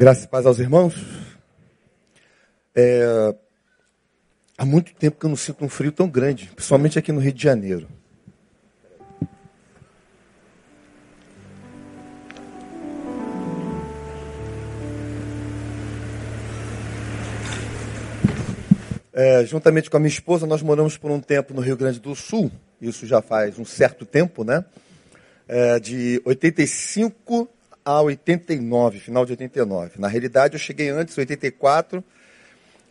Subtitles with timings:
[0.00, 0.94] Graças e paz aos irmãos.
[2.74, 3.34] É,
[4.56, 7.34] há muito tempo que eu não sinto um frio tão grande, principalmente aqui no Rio
[7.34, 7.86] de Janeiro.
[19.12, 22.14] É, juntamente com a minha esposa, nós moramos por um tempo no Rio Grande do
[22.14, 24.64] Sul, isso já faz um certo tempo, né?
[25.46, 27.50] É, de 85
[27.84, 29.98] a 89, final de 89.
[29.98, 32.02] Na realidade, eu cheguei antes, 84,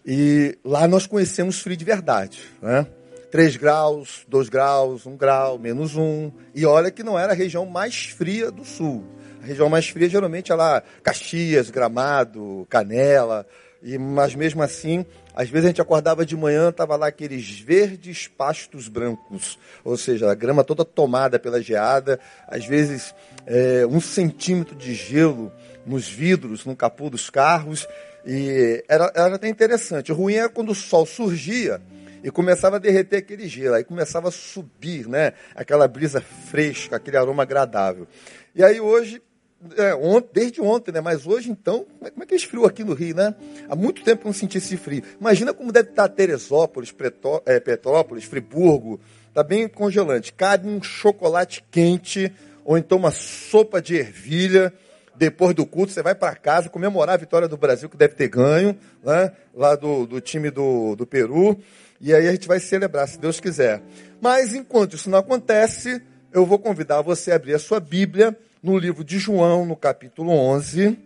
[0.06, 2.88] e lá nós conhecemos frio de verdade, né?
[3.32, 6.32] 3 graus, 2 graus, 1 grau, menos 1.
[6.56, 9.06] E olha que não era a região mais fria do sul.
[9.42, 13.46] A região mais fria geralmente é lá Caxias, Gramado, Canela,
[13.82, 18.28] e, mas mesmo assim, às vezes a gente acordava de manhã, estava lá aqueles verdes
[18.28, 23.16] pastos brancos, ou seja, a grama toda tomada pela geada, às vezes
[23.46, 25.52] é, um centímetro de gelo
[25.86, 27.88] nos vidros, no capô dos carros,
[28.26, 30.12] e era, era até interessante.
[30.12, 31.82] O ruim era quando o sol surgia
[32.22, 35.34] e começava a derreter aquele gelo, aí começava a subir, né?
[35.56, 38.06] Aquela brisa fresca, aquele aroma agradável.
[38.54, 39.22] E aí hoje
[39.76, 41.02] é, ontem, desde ontem, né?
[41.02, 43.36] Mas hoje, então, como é que é esse aqui no Rio, né?
[43.68, 45.04] Há muito tempo que não senti esse frio.
[45.20, 46.94] Imagina como deve estar Teresópolis,
[47.46, 49.00] é, Petrópolis, Friburgo.
[49.28, 50.32] Está bem congelante.
[50.32, 52.32] Cabe um chocolate quente,
[52.64, 54.74] ou então uma sopa de ervilha.
[55.16, 58.30] Depois do culto, você vai para casa comemorar a vitória do Brasil, que deve ter
[58.30, 59.34] ganho, né?
[59.54, 61.60] Lá do, do time do, do Peru.
[62.00, 63.82] E aí a gente vai celebrar, se Deus quiser.
[64.22, 66.02] Mas enquanto isso não acontece,
[66.32, 70.32] eu vou convidar você a abrir a sua Bíblia no livro de João, no capítulo
[70.32, 71.00] 11,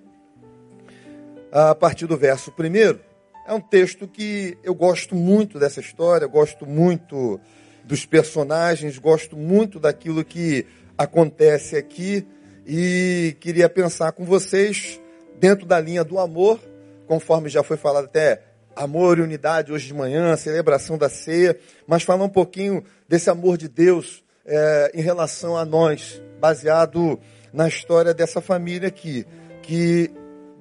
[1.51, 2.99] a partir do verso 1.
[3.45, 7.39] É um texto que eu gosto muito dessa história, gosto muito
[7.83, 10.65] dos personagens, gosto muito daquilo que
[10.97, 12.25] acontece aqui
[12.65, 14.99] e queria pensar com vocês
[15.39, 16.59] dentro da linha do amor,
[17.05, 18.41] conforme já foi falado até
[18.75, 23.57] amor e unidade hoje de manhã, celebração da ceia, mas falar um pouquinho desse amor
[23.57, 27.19] de Deus é, em relação a nós, baseado
[27.53, 29.25] na história dessa família aqui,
[29.61, 30.11] que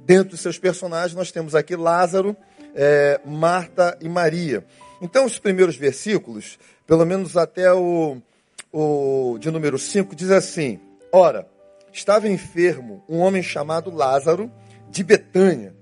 [0.04, 2.36] dentro dos seus personagens nós temos aqui Lázaro,
[2.74, 4.64] é, Marta e Maria.
[5.00, 8.18] Então, os primeiros versículos, pelo menos até o,
[8.70, 10.78] o de número 5, diz assim:
[11.10, 11.48] Ora,
[11.92, 14.52] estava enfermo um homem chamado Lázaro,
[14.90, 15.74] de Betânia,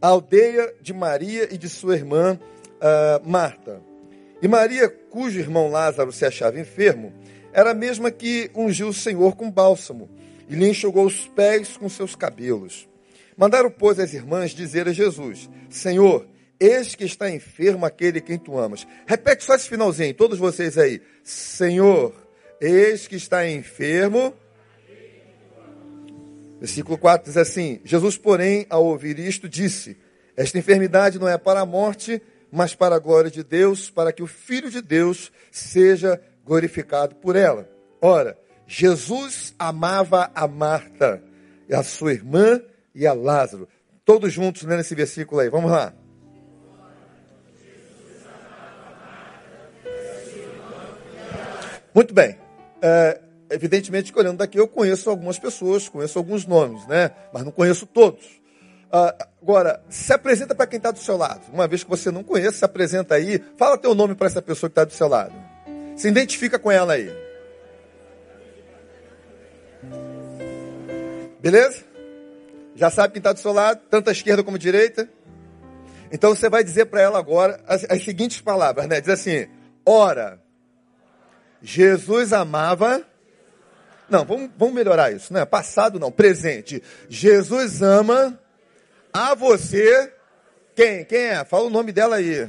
[0.00, 3.82] a aldeia de Maria e de sua irmã uh, Marta.
[4.40, 7.12] E Maria, cujo irmão Lázaro se achava enfermo,
[7.52, 10.08] era a mesma que ungiu o Senhor com bálsamo
[10.52, 12.86] e lhe enxugou os pés com seus cabelos.
[13.34, 16.26] Mandaram, pois, as irmãs dizer a Jesus: Senhor,
[16.60, 18.86] eis que está enfermo aquele quem tu amas.
[19.06, 21.00] Repete só esse finalzinho, todos vocês aí.
[21.24, 22.14] Senhor,
[22.60, 24.34] eis que está enfermo.
[26.60, 29.96] Versículo 4 diz assim: Jesus, porém, ao ouvir isto, disse:
[30.36, 32.20] Esta enfermidade não é para a morte,
[32.50, 37.36] mas para a glória de Deus, para que o Filho de Deus seja glorificado por
[37.36, 37.70] ela.
[38.02, 38.36] Ora,
[38.74, 41.22] Jesus amava a Marta,
[41.70, 42.58] a sua irmã
[42.94, 43.68] e a Lázaro.
[44.02, 45.50] Todos juntos lendo esse versículo aí.
[45.50, 45.92] Vamos lá.
[51.94, 52.38] Muito bem.
[52.80, 57.10] É, evidentemente, olhando daqui, eu conheço algumas pessoas, conheço alguns nomes, né?
[57.30, 58.24] Mas não conheço todos.
[58.24, 61.42] Uh, agora, se apresenta para quem está do seu lado.
[61.52, 63.38] Uma vez que você não conhece, se apresenta aí.
[63.58, 65.34] Fala teu nome para essa pessoa que está do seu lado.
[65.94, 67.21] Se identifica com ela aí.
[71.42, 71.82] Beleza?
[72.76, 75.08] Já sabe quem está do seu lado, tanto a esquerda como a direita?
[76.12, 79.00] Então você vai dizer para ela agora as, as, seguintes palavras, né?
[79.00, 79.48] Diz assim:
[79.84, 80.40] Ora,
[81.60, 83.04] Jesus amava.
[84.08, 85.44] Não, vamos, vamos melhorar isso, né?
[85.44, 86.80] Passado não, presente.
[87.08, 88.38] Jesus ama
[89.12, 90.12] a você.
[90.76, 91.04] Quem?
[91.04, 91.44] Quem é?
[91.44, 92.48] Fala o nome dela aí.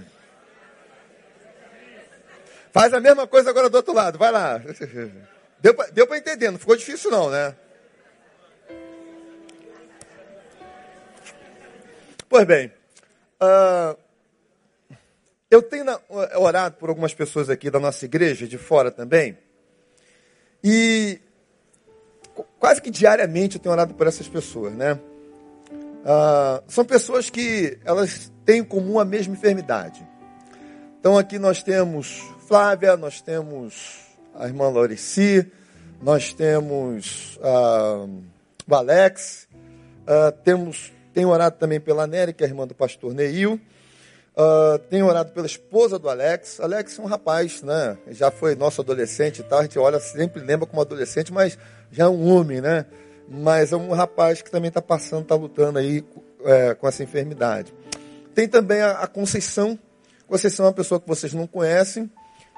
[2.72, 4.62] Faz a mesma coisa agora do outro lado, vai lá.
[5.94, 7.56] Deu para entender, não ficou difícil não, né?
[12.33, 12.71] Pois bem,
[13.39, 13.95] uh,
[15.51, 15.85] eu tenho
[16.35, 19.38] orado por algumas pessoas aqui da nossa igreja, de fora também,
[20.63, 21.21] e
[22.57, 24.94] quase que diariamente eu tenho orado por essas pessoas, né?
[24.94, 30.03] Uh, são pessoas que elas têm em comum a mesma enfermidade.
[31.00, 35.51] Então aqui nós temos Flávia, nós temos a irmã Laurici,
[36.01, 38.09] nós temos uh,
[38.68, 39.47] o Alex,
[40.07, 43.60] uh, temos tenho orado também pela Nery, que é irmã do pastor Neil.
[44.36, 46.60] Uh, tenho orado pela esposa do Alex.
[46.60, 47.98] Alex é um rapaz, né?
[48.10, 49.60] Já foi nosso adolescente e tal.
[49.60, 51.57] A gente olha, sempre lembra como adolescente, mas
[51.92, 52.86] já é um homem, né?
[53.30, 56.04] Mas é um rapaz que também está passando, está lutando aí
[56.44, 57.74] é, com essa enfermidade.
[58.33, 59.77] Tem também a, a Conceição.
[60.27, 62.09] Conceição é uma pessoa que vocês não conhecem,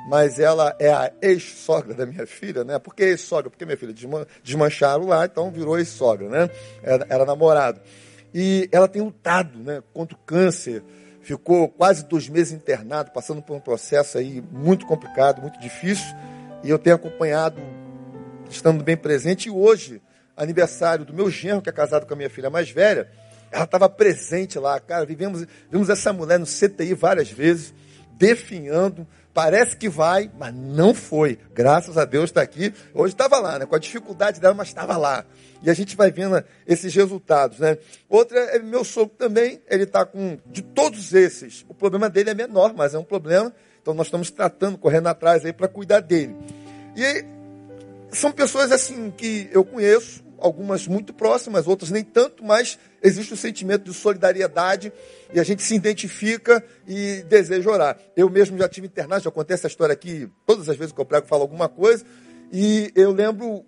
[0.10, 2.80] mas ela é a ex-sogra da minha filha, né?
[2.80, 3.50] Por que ex-sogra?
[3.50, 3.94] Porque minha filha
[4.42, 6.50] desmancharam lá, então virou ex-sogra, né?
[6.82, 7.82] Era, era, namorado.
[8.38, 10.84] E ela tem lutado né, contra o câncer,
[11.22, 16.14] ficou quase dois meses internado, passando por um processo aí muito complicado, muito difícil,
[16.62, 17.62] e eu tenho acompanhado,
[18.50, 20.02] estando bem presente, e hoje,
[20.36, 23.10] aniversário do meu genro, que é casado com a minha filha mais velha,
[23.50, 27.74] ela estava presente lá, cara, vivemos, vimos essa mulher no CTI várias vezes,
[28.18, 31.38] definhando, parece que vai, mas não foi.
[31.54, 32.74] Graças a Deus está aqui.
[32.94, 33.66] Hoje estava lá, né?
[33.66, 35.26] Com a dificuldade dela, mas estava lá.
[35.62, 37.78] E a gente vai vendo esses resultados, né?
[38.08, 42.34] Outra é meu sogro também, ele está com, de todos esses, o problema dele é
[42.34, 43.54] menor, mas é um problema.
[43.82, 46.34] Então nós estamos tratando, correndo atrás aí para cuidar dele.
[46.96, 47.26] E
[48.16, 53.38] são pessoas assim que eu conheço, algumas muito próximas, outras nem tanto, mas existe o
[53.38, 54.92] sentimento de solidariedade
[55.34, 57.98] e a gente se identifica e deseja orar.
[58.16, 61.06] Eu mesmo já tive internado, já contei essa história aqui todas as vezes que eu
[61.06, 62.04] prego falo alguma coisa,
[62.52, 63.64] e eu lembro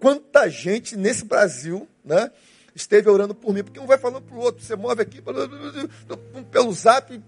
[0.00, 2.30] quanta gente nesse Brasil, né,
[2.74, 5.22] esteve orando por mim, porque um vai falando para o outro, você move aqui
[6.50, 7.20] pelo zap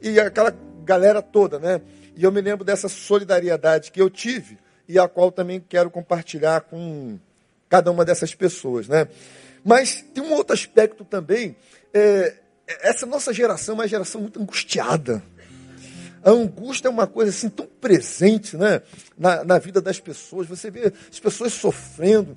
[0.00, 0.54] e aquela
[0.84, 1.80] galera toda, né?
[2.14, 6.62] E eu me lembro dessa solidariedade que eu tive e a qual também quero compartilhar
[6.62, 7.18] com
[7.68, 9.08] cada uma dessas pessoas, né?
[9.64, 11.56] Mas tem um outro aspecto também.
[11.92, 12.34] É,
[12.66, 15.22] essa nossa geração é uma geração muito angustiada.
[16.22, 18.82] A angústia é uma coisa assim tão presente né?
[19.16, 20.48] na, na vida das pessoas.
[20.48, 22.36] Você vê as pessoas sofrendo.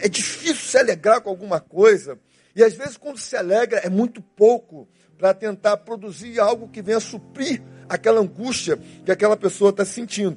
[0.00, 2.18] É difícil se alegrar com alguma coisa.
[2.54, 4.88] E às vezes, quando se alegra, é muito pouco
[5.18, 10.36] para tentar produzir algo que venha suprir aquela angústia que aquela pessoa está sentindo.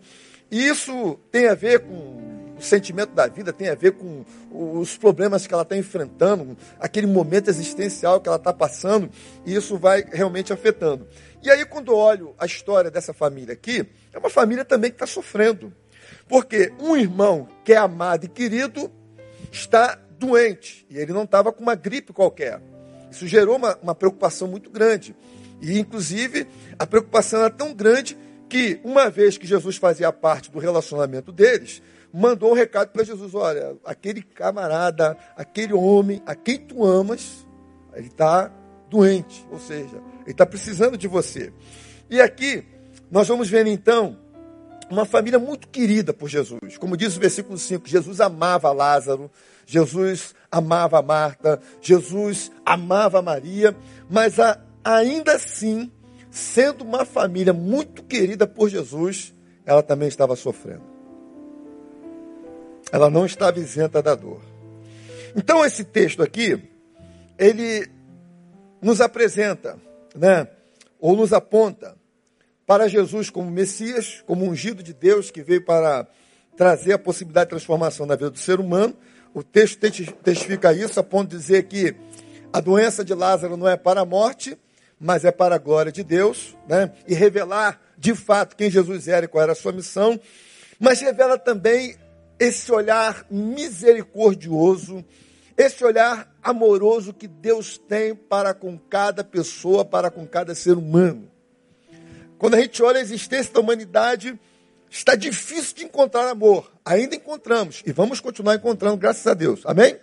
[0.50, 4.98] E isso tem a ver com o sentimento da vida, tem a ver com os
[4.98, 9.10] problemas que ela está enfrentando, aquele momento existencial que ela está passando,
[9.46, 11.08] e isso vai realmente afetando.
[11.42, 14.96] E aí, quando eu olho a história dessa família aqui, é uma família também que
[14.96, 15.74] está sofrendo.
[16.28, 18.92] Porque um irmão que é amado e querido
[19.52, 22.62] está doente, e ele não estava com uma gripe qualquer.
[23.10, 25.16] Isso gerou uma, uma preocupação muito grande.
[25.62, 26.46] E, inclusive,
[26.78, 28.18] a preocupação era tão grande
[28.50, 31.82] que, uma vez que Jesus fazia parte do relacionamento deles,
[32.14, 37.46] mandou um recado para Jesus: olha, aquele camarada, aquele homem a quem tu amas,
[37.94, 38.52] ele está
[38.90, 41.54] doente, ou seja, ele está precisando de você.
[42.10, 42.66] E aqui
[43.12, 44.18] nós vamos ver então
[44.90, 46.78] uma família muito querida por Jesus.
[46.80, 49.30] Como diz o versículo 5, Jesus amava Lázaro,
[49.66, 53.76] Jesus amava Marta, Jesus amava Maria,
[54.10, 55.92] mas a, ainda assim,
[56.32, 59.32] sendo uma família muito querida por Jesus,
[59.64, 60.89] ela também estava sofrendo
[62.92, 64.42] ela não estava isenta da dor.
[65.36, 66.62] Então esse texto aqui,
[67.38, 67.90] ele
[68.82, 69.78] nos apresenta,
[70.16, 70.48] né,
[71.00, 71.96] ou nos aponta
[72.66, 76.08] para Jesus como Messias, como ungido de Deus que veio para
[76.56, 78.96] trazer a possibilidade de transformação na vida do ser humano.
[79.34, 79.80] O texto
[80.24, 81.96] testifica isso a ponto de dizer que
[82.52, 84.58] a doença de Lázaro não é para a morte,
[85.00, 86.92] mas é para a glória de Deus, né?
[87.08, 90.20] E revelar de fato quem Jesus era e qual era a sua missão,
[90.80, 91.96] mas revela também
[92.40, 95.04] esse olhar misericordioso,
[95.58, 101.30] esse olhar amoroso que Deus tem para com cada pessoa, para com cada ser humano.
[102.38, 104.40] Quando a gente olha a existência da humanidade,
[104.90, 106.72] está difícil de encontrar amor.
[106.86, 109.62] Ainda encontramos e vamos continuar encontrando, graças a Deus.
[109.66, 109.98] Amém?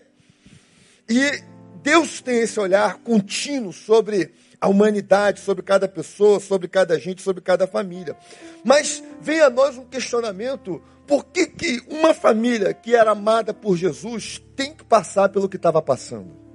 [1.09, 1.43] E
[1.83, 7.41] Deus tem esse olhar contínuo sobre a humanidade, sobre cada pessoa, sobre cada gente, sobre
[7.41, 8.17] cada família.
[8.65, 13.77] Mas vem a nós um questionamento por que, que uma família que era amada por
[13.77, 16.47] Jesus tem que passar pelo que estava passando?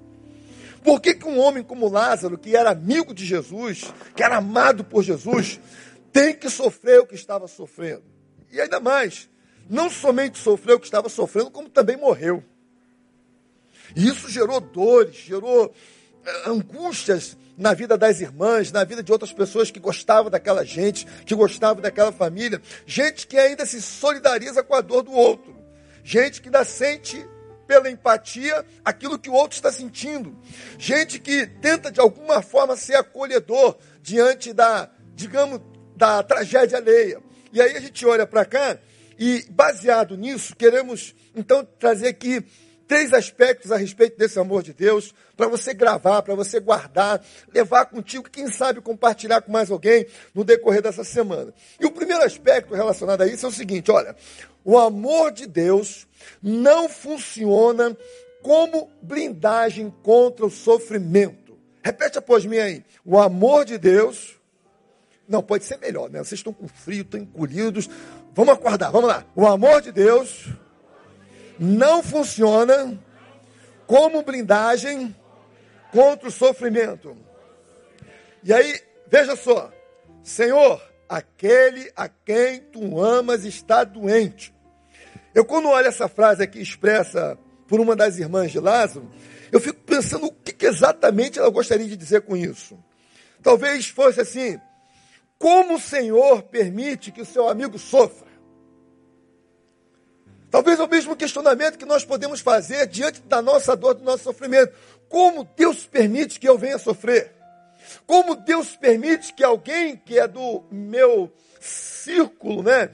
[0.83, 4.83] Por que, que um homem como Lázaro, que era amigo de Jesus, que era amado
[4.83, 5.59] por Jesus,
[6.11, 8.03] tem que sofrer o que estava sofrendo?
[8.51, 9.29] E ainda mais,
[9.69, 12.43] não somente sofreu o que estava sofrendo, como também morreu.
[13.95, 15.73] E isso gerou dores, gerou
[16.25, 21.05] eh, angústias na vida das irmãs, na vida de outras pessoas que gostavam daquela gente,
[21.23, 25.55] que gostavam daquela família, gente que ainda se solidariza com a dor do outro,
[26.03, 27.23] gente que ainda sente
[27.67, 30.35] pela empatia aquilo que o outro está sentindo,
[30.79, 35.61] gente que tenta de alguma forma ser acolhedor diante da, digamos,
[35.95, 37.21] da tragédia alheia.
[37.53, 38.79] E aí a gente olha para cá
[39.19, 42.43] e, baseado nisso, queremos então trazer aqui
[42.91, 47.85] três aspectos a respeito desse amor de Deus, para você gravar, para você guardar, levar
[47.85, 50.05] contigo, quem sabe compartilhar com mais alguém
[50.35, 51.53] no decorrer dessa semana.
[51.79, 54.13] E o primeiro aspecto relacionado a isso é o seguinte: olha,
[54.65, 56.05] o amor de Deus
[56.43, 57.95] não funciona
[58.41, 61.57] como blindagem contra o sofrimento.
[61.81, 62.83] Repete após mim aí.
[63.05, 64.37] O amor de Deus.
[65.29, 66.19] Não, pode ser melhor, né?
[66.19, 67.89] Vocês estão com frio, estão encolhidos.
[68.33, 69.25] Vamos acordar, vamos lá.
[69.33, 70.49] O amor de Deus
[71.61, 72.99] não funciona
[73.85, 75.15] como blindagem
[75.91, 77.15] contra o sofrimento.
[78.43, 79.71] E aí, veja só.
[80.23, 84.51] Senhor, aquele a quem tu amas está doente.
[85.35, 87.37] Eu, quando olho essa frase aqui expressa
[87.67, 89.07] por uma das irmãs de Lázaro,
[89.51, 92.75] eu fico pensando o que, que exatamente ela gostaria de dizer com isso.
[93.43, 94.59] Talvez fosse assim:
[95.37, 98.30] como o Senhor permite que o seu amigo sofra?
[100.51, 104.25] Talvez é o mesmo questionamento que nós podemos fazer diante da nossa dor, do nosso
[104.25, 104.73] sofrimento.
[105.07, 107.33] Como Deus permite que eu venha sofrer?
[108.05, 112.89] Como Deus permite que alguém que é do meu círculo, né,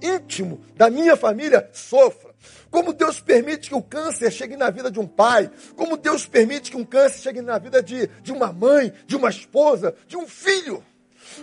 [0.00, 2.30] íntimo, da minha família, sofra?
[2.70, 5.50] Como Deus permite que o câncer chegue na vida de um pai?
[5.74, 9.28] Como Deus permite que um câncer chegue na vida de, de uma mãe, de uma
[9.28, 10.84] esposa, de um filho?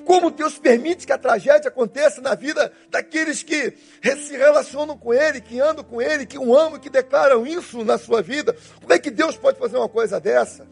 [0.05, 5.41] Como Deus permite que a tragédia aconteça na vida daqueles que se relacionam com Ele,
[5.41, 8.55] que andam com Ele, que o amam, que declaram isso na sua vida?
[8.79, 10.67] Como é que Deus pode fazer uma coisa dessa?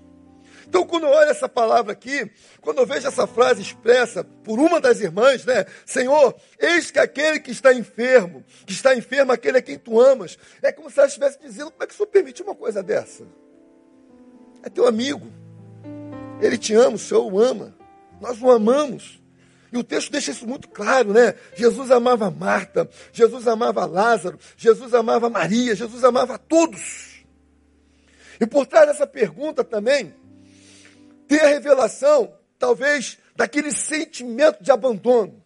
[0.67, 2.29] Então, quando eu olho essa palavra aqui,
[2.60, 5.65] quando eu vejo essa frase expressa por uma das irmãs, né?
[5.86, 10.38] Senhor, eis que aquele que está enfermo, que está enfermo, aquele a quem tu amas,
[10.62, 13.25] é como se ela estivesse dizendo: como é que o Senhor permite uma coisa dessa?
[14.63, 15.32] É teu amigo,
[16.41, 17.75] ele te ama, o Senhor o ama.
[18.19, 19.22] Nós o amamos.
[19.72, 21.36] E o texto deixa isso muito claro, né?
[21.55, 27.25] Jesus amava Marta, Jesus amava Lázaro, Jesus amava Maria, Jesus amava todos.
[28.39, 30.13] E por trás dessa pergunta também,
[31.27, 35.43] tem a revelação, talvez, daquele sentimento de abandono.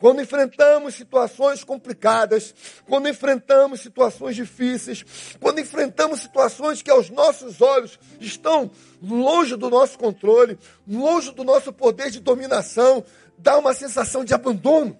[0.00, 2.54] Quando enfrentamos situações complicadas,
[2.88, 5.04] quando enfrentamos situações difíceis,
[5.38, 8.70] quando enfrentamos situações que aos nossos olhos estão
[9.02, 13.04] longe do nosso controle, longe do nosso poder de dominação,
[13.36, 14.98] dá uma sensação de abandono.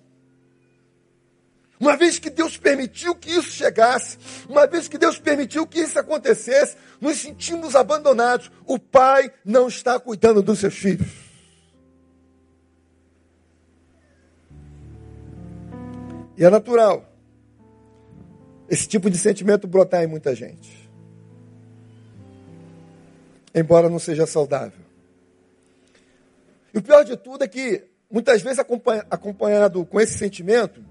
[1.80, 5.98] Uma vez que Deus permitiu que isso chegasse, uma vez que Deus permitiu que isso
[5.98, 8.50] acontecesse, nos sentimos abandonados.
[8.66, 11.29] O pai não está cuidando dos seus filhos.
[16.40, 17.06] E é natural
[18.66, 20.90] esse tipo de sentimento brotar em muita gente.
[23.54, 24.80] Embora não seja saudável.
[26.72, 28.58] E o pior de tudo é que, muitas vezes,
[29.10, 30.82] acompanhado com esse sentimento,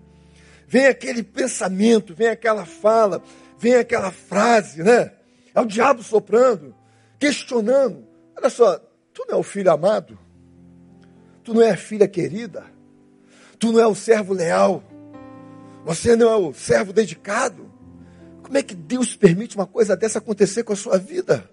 [0.68, 3.24] vem aquele pensamento, vem aquela fala,
[3.58, 5.14] vem aquela frase, né?
[5.56, 6.76] É o diabo soprando,
[7.18, 8.06] questionando.
[8.38, 8.78] Olha só,
[9.12, 10.20] tu não é o filho amado?
[11.44, 12.66] Tu não é a filha querida?
[13.58, 14.84] Tu não é o servo leal?
[15.90, 17.68] Você não é o servo dedicado?
[18.44, 21.50] Como é que Deus permite uma coisa dessa acontecer com a sua vida?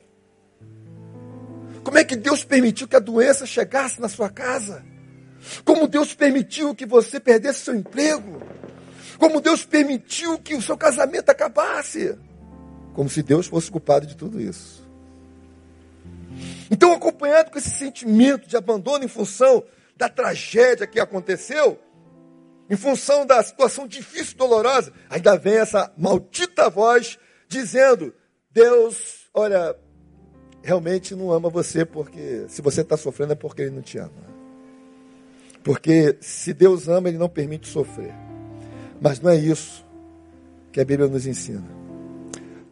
[1.82, 4.84] Como é que Deus permitiu que a doença chegasse na sua casa?
[5.64, 8.42] Como Deus permitiu que você perdesse seu emprego?
[9.16, 12.14] Como Deus permitiu que o seu casamento acabasse?
[12.92, 14.86] Como se Deus fosse culpado de tudo isso.
[16.70, 19.64] Então, acompanhado com esse sentimento de abandono em função
[19.96, 21.80] da tragédia que aconteceu,
[22.68, 27.18] em função da situação difícil e dolorosa, ainda vem essa maldita voz
[27.48, 28.12] dizendo:
[28.50, 29.76] Deus, olha,
[30.62, 34.36] realmente não ama você, porque se você está sofrendo é porque Ele não te ama.
[35.62, 38.14] Porque se Deus ama, Ele não permite sofrer.
[39.00, 39.84] Mas não é isso
[40.72, 41.64] que a Bíblia nos ensina.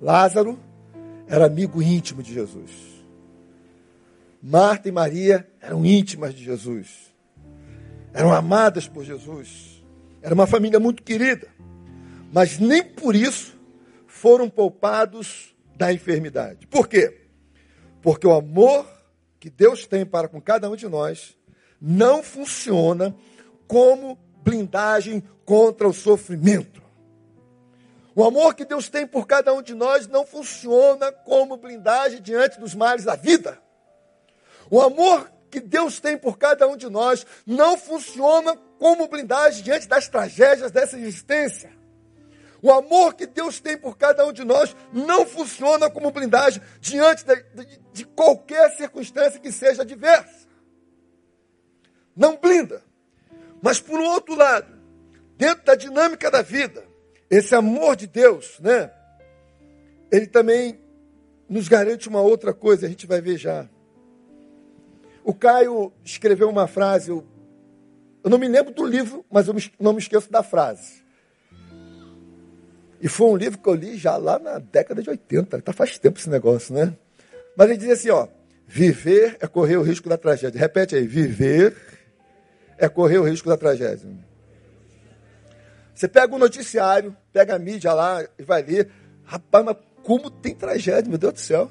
[0.01, 0.59] Lázaro
[1.27, 2.71] era amigo íntimo de Jesus.
[4.43, 7.15] Marta e Maria eram íntimas de Jesus.
[8.13, 9.84] Eram amadas por Jesus.
[10.25, 11.49] Era uma família muito querida.
[12.33, 13.61] Mas nem por isso
[14.07, 16.67] foram poupados da enfermidade.
[16.67, 17.27] Por quê?
[18.01, 18.87] Porque o amor
[19.39, 21.37] que Deus tem para com cada um de nós
[21.79, 23.15] não funciona
[23.69, 26.83] como blindagem contra o sofrimento.
[28.15, 32.59] O amor que Deus tem por cada um de nós não funciona como blindagem diante
[32.59, 33.61] dos males da vida.
[34.71, 39.87] O amor que Deus tem por cada um de nós não funciona como blindagem diante
[39.87, 41.71] das tragédias dessa existência.
[42.61, 47.25] O amor que Deus tem por cada um de nós não funciona como blindagem diante
[47.25, 50.49] de, de, de qualquer circunstância que seja adversa.
[52.17, 52.83] Não blinda.
[53.63, 54.75] Mas por um outro lado,
[55.37, 56.85] dentro da dinâmica da vida,
[57.31, 58.91] esse amor de Deus, né?
[60.11, 60.81] Ele também
[61.49, 63.69] nos garante uma outra coisa, a gente vai ver já.
[65.25, 67.25] O Caio escreveu uma frase, eu,
[68.23, 71.03] eu não me lembro do livro, mas eu não me esqueço da frase.
[73.01, 75.61] E foi um livro que eu li já lá na década de 80.
[75.63, 76.95] Tá faz tempo esse negócio, né?
[77.57, 78.29] Mas ele diz assim, ó.
[78.67, 80.59] Viver é correr o risco da tragédia.
[80.59, 81.07] Repete aí.
[81.07, 81.77] Viver
[82.79, 84.09] é correr o risco da tragédia.
[85.95, 88.91] Você pega o noticiário, pega a mídia lá e vai ler.
[89.23, 91.71] Rapaz, mas como tem tragédia, meu Deus do céu.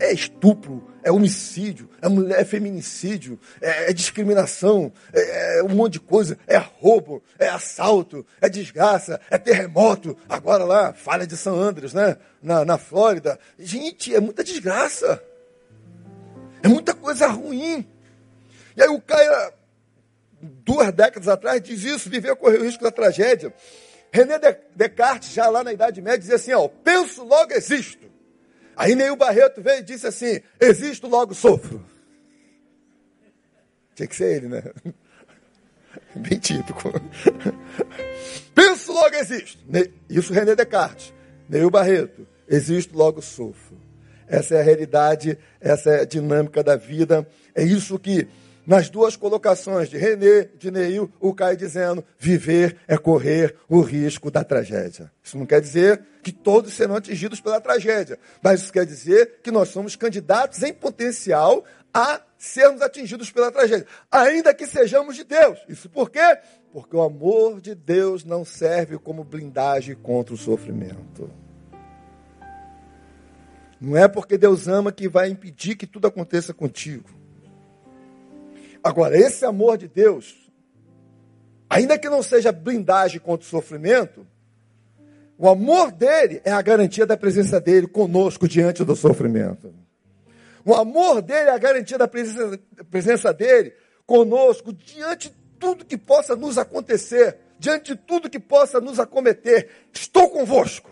[0.00, 5.94] É estupro, é homicídio, é, mulher, é feminicídio, é, é discriminação, é, é, um monte
[5.94, 10.16] de coisa, é roubo, é assalto, é desgraça, é terremoto.
[10.28, 12.16] Agora lá, falha de São Andres, né?
[12.42, 13.38] Na, na Flórida.
[13.58, 15.22] Gente, é muita desgraça.
[16.62, 17.86] É muita coisa ruim.
[18.76, 19.52] E aí o cara,
[20.40, 23.52] duas décadas atrás, diz isso, viveu correr o risco da tragédia.
[24.12, 24.38] René
[24.76, 28.11] Descartes, já lá na Idade Média, dizia assim, ó, penso, logo existo.
[28.76, 31.84] Aí Neil Barreto veio e disse assim: Existo, logo sofro.
[33.94, 34.62] Tinha que ser ele, né?
[36.16, 36.90] Bem típico.
[38.54, 39.58] Penso, logo existo.
[40.08, 41.12] Isso René Descartes.
[41.48, 42.26] Neil Barreto.
[42.48, 43.80] Existo, logo sofro.
[44.26, 47.26] Essa é a realidade, essa é a dinâmica da vida.
[47.54, 48.26] É isso que
[48.66, 54.30] nas duas colocações de René, de Neil, o Caio dizendo: viver é correr o risco
[54.30, 55.10] da tragédia.
[55.22, 59.50] Isso não quer dizer que todos serão atingidos pela tragédia, mas isso quer dizer que
[59.50, 65.58] nós somos candidatos em potencial a sermos atingidos pela tragédia, ainda que sejamos de Deus.
[65.68, 66.38] Isso por quê?
[66.72, 71.30] Porque o amor de Deus não serve como blindagem contra o sofrimento.
[73.80, 77.21] Não é porque Deus ama que vai impedir que tudo aconteça contigo.
[78.82, 80.50] Agora, esse amor de Deus,
[81.70, 84.26] ainda que não seja blindagem contra o sofrimento,
[85.38, 89.74] o amor dele é a garantia da presença dele conosco diante do sofrimento.
[90.64, 92.58] O amor dele é a garantia da presença,
[92.90, 93.72] presença dele
[94.06, 99.68] conosco diante de tudo que possa nos acontecer, diante de tudo que possa nos acometer.
[99.92, 100.90] Estou convosco.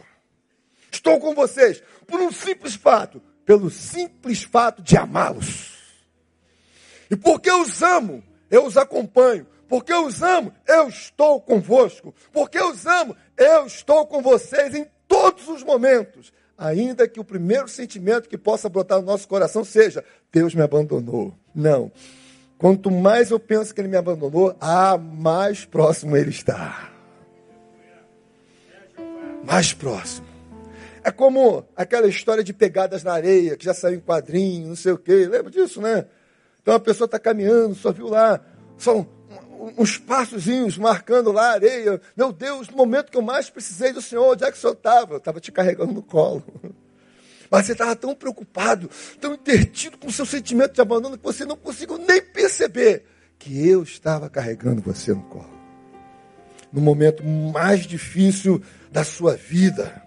[0.91, 5.70] Estou com vocês por um simples fato, pelo simples fato de amá-los.
[7.11, 9.47] E porque os amo, eu os acompanho.
[9.69, 12.15] Porque os amo, eu estou convosco.
[12.33, 16.33] Porque os amo, eu estou com vocês em todos os momentos.
[16.57, 21.35] Ainda que o primeiro sentimento que possa brotar no nosso coração seja: Deus me abandonou.
[21.55, 21.91] Não.
[22.59, 26.93] Quanto mais eu penso que ele me abandonou, ah, mais próximo ele está.
[29.43, 30.27] Mais próximo.
[31.03, 34.93] É como aquela história de pegadas na areia, que já saiu em quadrinho, não sei
[34.93, 35.27] o quê.
[35.27, 36.05] Lembra disso, né?
[36.63, 38.41] Então a pessoa está caminhando, só viu lá,
[38.77, 39.07] são
[39.77, 42.01] uns passozinhos marcando lá a areia.
[42.17, 44.73] Meu Deus, no momento que eu mais precisei do Senhor, onde é que o Senhor
[44.73, 45.15] estava?
[45.15, 46.45] Eu estava te carregando no colo.
[47.51, 48.89] Mas você estava tão preocupado,
[49.21, 53.05] tão intertido com o seu sentimento de abandono, que você não conseguiu nem perceber
[53.39, 55.59] que eu estava carregando você no colo.
[56.73, 60.01] No momento mais difícil da sua vida.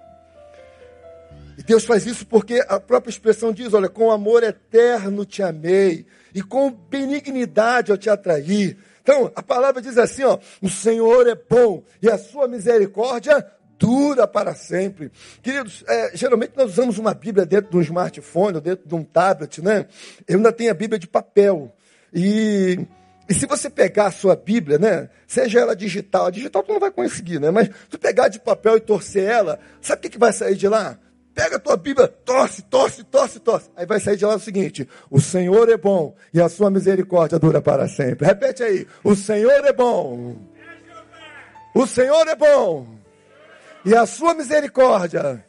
[1.57, 6.05] E Deus faz isso porque a própria expressão diz: olha, com amor eterno te amei
[6.33, 8.77] e com benignidade eu te atraí.
[9.01, 13.45] Então, a palavra diz assim, ó, o Senhor é bom e a sua misericórdia
[13.77, 15.11] dura para sempre.
[15.41, 19.03] Queridos, é, geralmente nós usamos uma Bíblia dentro de um smartphone ou dentro de um
[19.03, 19.87] tablet, né?
[20.25, 21.75] Eu ainda tenho a Bíblia de papel.
[22.13, 22.79] E,
[23.27, 25.09] e se você pegar a sua Bíblia, né?
[25.27, 27.51] Seja ela digital, a digital tu não vai conseguir, né?
[27.51, 30.67] Mas tu pegar de papel e torcer ela, sabe o que, que vai sair de
[30.69, 30.97] lá?
[31.33, 33.69] Pega a tua Bíblia, torce, torce, torce, torce.
[33.75, 37.39] Aí vai sair de lá o seguinte: O Senhor é bom e a sua misericórdia
[37.39, 38.25] dura para sempre.
[38.25, 40.35] Repete aí: O Senhor é bom.
[41.73, 42.87] O Senhor é bom
[43.83, 45.43] e a sua misericórdia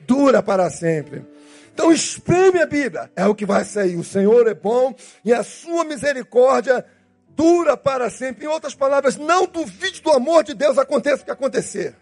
[0.00, 1.24] dura para sempre.
[1.72, 3.96] Então espreme a Bíblia, é o que vai sair.
[3.96, 6.84] O Senhor é bom e a sua misericórdia
[7.28, 8.44] dura para sempre.
[8.44, 11.94] Em outras palavras, não duvide do amor de Deus, aconteça o que acontecer.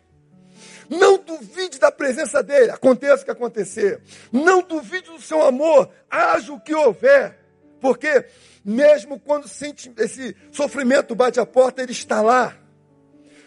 [0.88, 4.00] Não duvide da presença dele, aconteça o que acontecer.
[4.32, 7.38] Não duvide do seu amor, haja o que houver.
[7.80, 8.26] Porque
[8.64, 12.56] mesmo quando sente esse sofrimento bate a porta, ele está lá.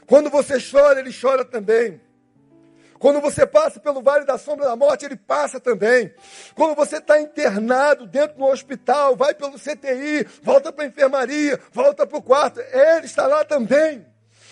[0.06, 2.02] Quando você chora, ele chora também.
[3.02, 6.14] Quando você passa pelo vale da sombra da morte, ele passa também.
[6.54, 12.06] Quando você está internado dentro do hospital, vai pelo CTI, volta para a enfermaria, volta
[12.06, 14.06] para o quarto, ele está lá também.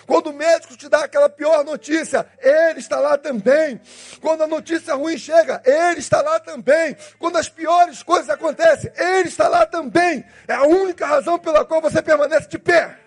[0.10, 3.80] Quando o médico te dá aquela pior notícia, ele está lá também.
[4.20, 6.98] Quando a notícia ruim chega, ele está lá também.
[7.20, 10.26] Quando as piores coisas acontecem, ele está lá também.
[10.48, 12.98] É a única razão pela qual você permanece de pé.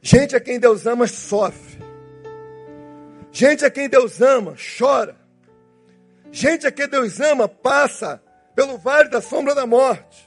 [0.00, 1.80] Gente a quem Deus ama sofre.
[3.32, 5.25] Gente a quem Deus ama chora.
[6.30, 8.22] Gente a quem Deus ama passa
[8.54, 10.26] pelo vale da sombra da morte.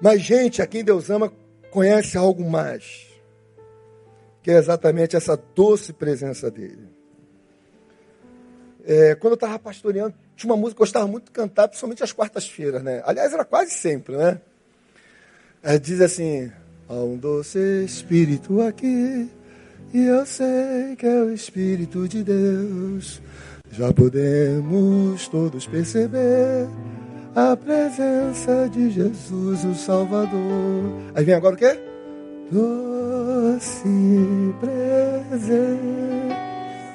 [0.00, 1.32] Mas, gente, a quem Deus ama
[1.70, 3.06] conhece algo mais,
[4.42, 6.88] que é exatamente essa doce presença dele.
[8.84, 12.02] É, quando eu estava pastoreando, tinha uma música que eu gostava muito de cantar, principalmente
[12.02, 13.02] às quartas-feiras, né?
[13.04, 14.40] Aliás, era quase sempre, né?
[15.62, 16.50] É, diz assim:
[16.88, 19.28] Há um doce espírito aqui,
[19.92, 23.20] e eu sei que é o Espírito de Deus.
[23.70, 26.68] Já podemos todos perceber
[27.34, 30.92] a presença de Jesus, o Salvador.
[31.14, 31.78] Aí vem agora o quê?
[32.50, 33.88] Doce
[34.60, 35.78] presença.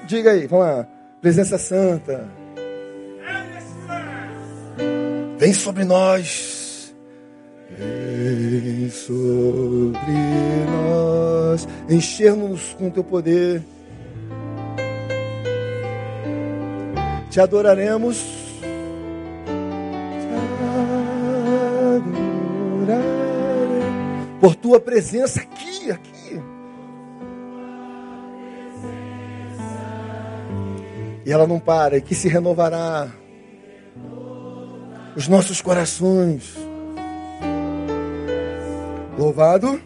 [0.08, 0.88] Diga aí, vamos lá.
[1.22, 2.28] Presença Santa.
[5.38, 6.94] Vem sobre nós.
[7.78, 10.12] Vem sobre
[10.72, 11.68] nós.
[11.90, 13.64] Encher-nos com teu poder.
[17.34, 18.24] Te adoraremos.
[22.86, 23.02] Te.
[24.40, 26.40] Por tua presença aqui, aqui.
[31.26, 33.08] E ela não para, e que se renovará
[35.16, 36.56] os nossos corações.
[39.18, 39.82] Louvado,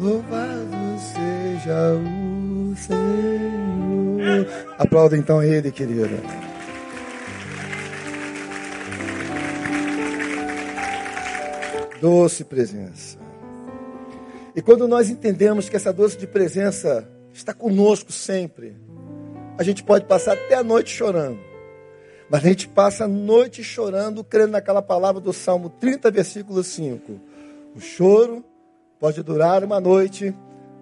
[0.00, 4.48] louvado seja o Senhor.
[4.78, 6.08] Aplauda então ele, querida.
[12.02, 13.16] Doce presença.
[14.56, 18.76] E quando nós entendemos que essa doce de presença está conosco sempre,
[19.56, 21.38] a gente pode passar até a noite chorando.
[22.28, 27.20] Mas a gente passa a noite chorando, crendo naquela palavra do Salmo 30, versículo 5.
[27.76, 28.44] O choro
[28.98, 30.34] pode durar uma noite,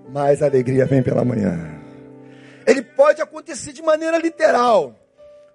[0.09, 1.83] mas a alegria vem pela manhã.
[2.67, 4.95] Ele pode acontecer de maneira literal.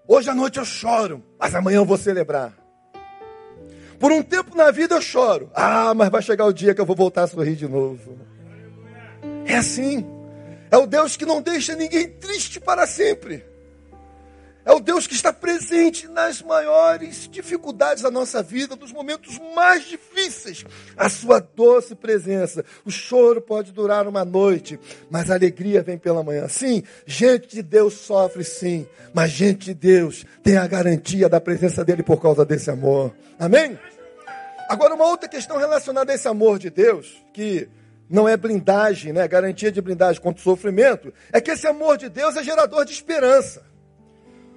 [0.08, 2.64] Hoje à noite eu choro, mas amanhã eu vou celebrar.
[3.99, 5.49] Por um tempo na vida eu choro.
[5.53, 8.17] Ah, mas vai chegar o dia que eu vou voltar a sorrir de novo.
[9.45, 10.05] É assim.
[10.69, 13.45] É o Deus que não deixa ninguém triste para sempre.
[14.65, 19.86] É o Deus que está presente nas maiores dificuldades da nossa vida, nos momentos mais
[19.86, 20.65] difíceis.
[20.97, 22.65] A sua doce presença.
[22.84, 26.47] O choro pode durar uma noite, mas a alegria vem pela manhã.
[26.47, 31.86] Sim, gente de Deus sofre sim, mas gente de Deus tem a garantia da presença
[31.86, 33.13] dele por causa desse amor.
[33.38, 33.78] Amém?
[34.67, 37.69] Agora, uma outra questão relacionada a esse amor de Deus, que
[38.10, 39.28] não é blindagem, né?
[39.28, 42.93] garantia de blindagem contra o sofrimento, é que esse amor de Deus é gerador de
[42.93, 43.74] esperança.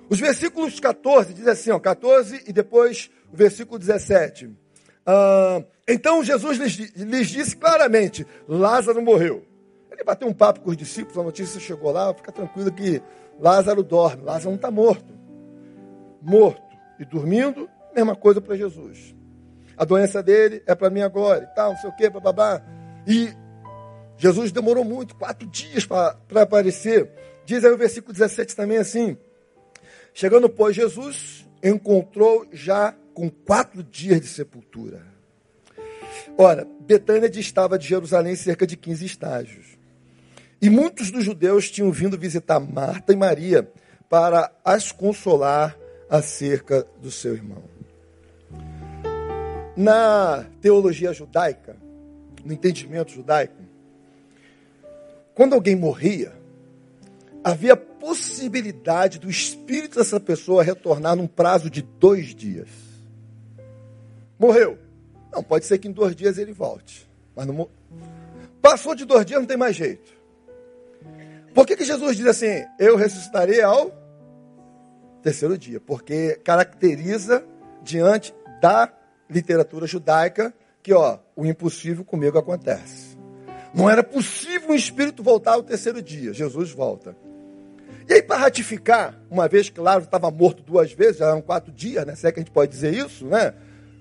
[0.08, 4.50] Os versículos 14, diz assim, ó, 14 e depois o versículo 17.
[5.04, 9.44] Ah, então Jesus lhes, lhes, disse claramente: Lázaro morreu.
[9.90, 13.02] Ele bateu um papo com os discípulos, a notícia chegou lá, fica tranquilo que
[13.40, 15.12] Lázaro dorme, Lázaro não está morto.
[16.22, 16.62] Morto
[17.00, 19.14] e dormindo, mesma coisa para Jesus.
[19.76, 22.62] A doença dele é para mim agora e tal, não sei o que, babá.
[23.06, 23.32] E
[24.16, 27.10] Jesus demorou muito, quatro dias para aparecer.
[27.44, 29.16] Diz aí o versículo 17 também assim:
[30.18, 35.00] Chegando, pois, Jesus encontrou já com quatro dias de sepultura.
[36.36, 39.78] Ora, Betânia distava de Jerusalém cerca de 15 estágios.
[40.60, 43.70] E muitos dos judeus tinham vindo visitar Marta e Maria
[44.08, 45.78] para as consolar
[46.10, 47.62] acerca do seu irmão.
[49.76, 51.76] Na teologia judaica,
[52.44, 53.62] no entendimento judaico,
[55.32, 56.32] quando alguém morria,
[57.44, 62.68] havia possibilidade do espírito dessa pessoa retornar num prazo de dois dias.
[64.38, 64.78] Morreu.
[65.32, 67.08] Não, pode ser que em dois dias ele volte.
[67.34, 67.68] Mas não
[68.60, 70.12] Passou de dois dias, não tem mais jeito.
[71.54, 72.64] Por que, que Jesus diz assim?
[72.78, 73.92] Eu ressuscitarei ao
[75.22, 75.80] terceiro dia?
[75.80, 77.44] Porque caracteriza
[77.82, 78.92] diante da
[79.28, 83.16] literatura judaica que, ó, o impossível comigo acontece.
[83.74, 86.32] Não era possível um espírito voltar ao terceiro dia.
[86.32, 87.16] Jesus volta.
[88.08, 91.70] E aí, para ratificar, uma vez que Lázaro estava morto duas vezes, já eram quatro
[91.70, 92.14] dias, né?
[92.14, 93.52] Se é que a gente pode dizer isso, né?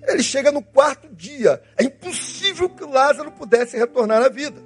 [0.08, 1.62] Ele chega no quarto dia.
[1.76, 4.62] É impossível que Lázaro pudesse retornar à vida.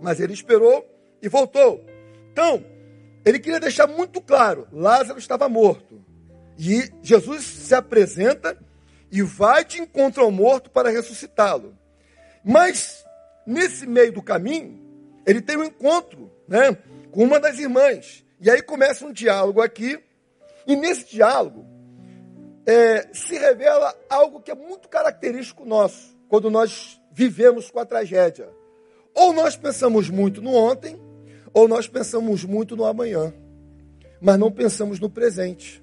[0.00, 0.82] Mas ele esperou
[1.20, 1.84] e voltou.
[2.32, 2.64] Então,
[3.22, 6.02] ele queria deixar muito claro: Lázaro estava morto.
[6.58, 8.56] E Jesus se apresenta
[9.12, 11.76] e vai de encontro ao morto para ressuscitá-lo.
[12.42, 13.04] Mas,
[13.46, 14.80] nesse meio do caminho,
[15.26, 16.74] ele tem um encontro né,
[17.10, 18.23] com uma das irmãs.
[18.44, 19.98] E aí começa um diálogo aqui,
[20.66, 21.64] e nesse diálogo
[22.66, 28.50] é, se revela algo que é muito característico nosso, quando nós vivemos com a tragédia.
[29.14, 31.00] Ou nós pensamos muito no ontem,
[31.54, 33.32] ou nós pensamos muito no amanhã,
[34.20, 35.82] mas não pensamos no presente.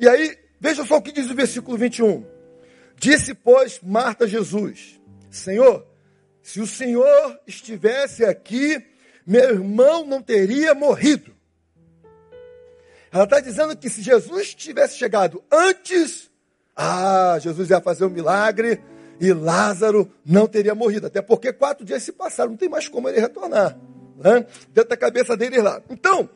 [0.00, 2.24] E aí, veja só o que diz o versículo 21.
[2.96, 4.98] Disse, pois, Marta Jesus:
[5.30, 5.86] Senhor,
[6.40, 8.82] se o Senhor estivesse aqui,
[9.26, 11.36] meu irmão não teria morrido.
[13.10, 16.30] Ela está dizendo que se Jesus tivesse chegado antes,
[16.76, 18.80] ah, Jesus ia fazer um milagre
[19.20, 21.06] e Lázaro não teria morrido.
[21.06, 23.76] Até porque quatro dias se passaram, não tem mais como ele retornar.
[24.16, 24.46] Né?
[24.72, 25.82] Dentro da cabeça dele lá.
[25.88, 26.28] Então,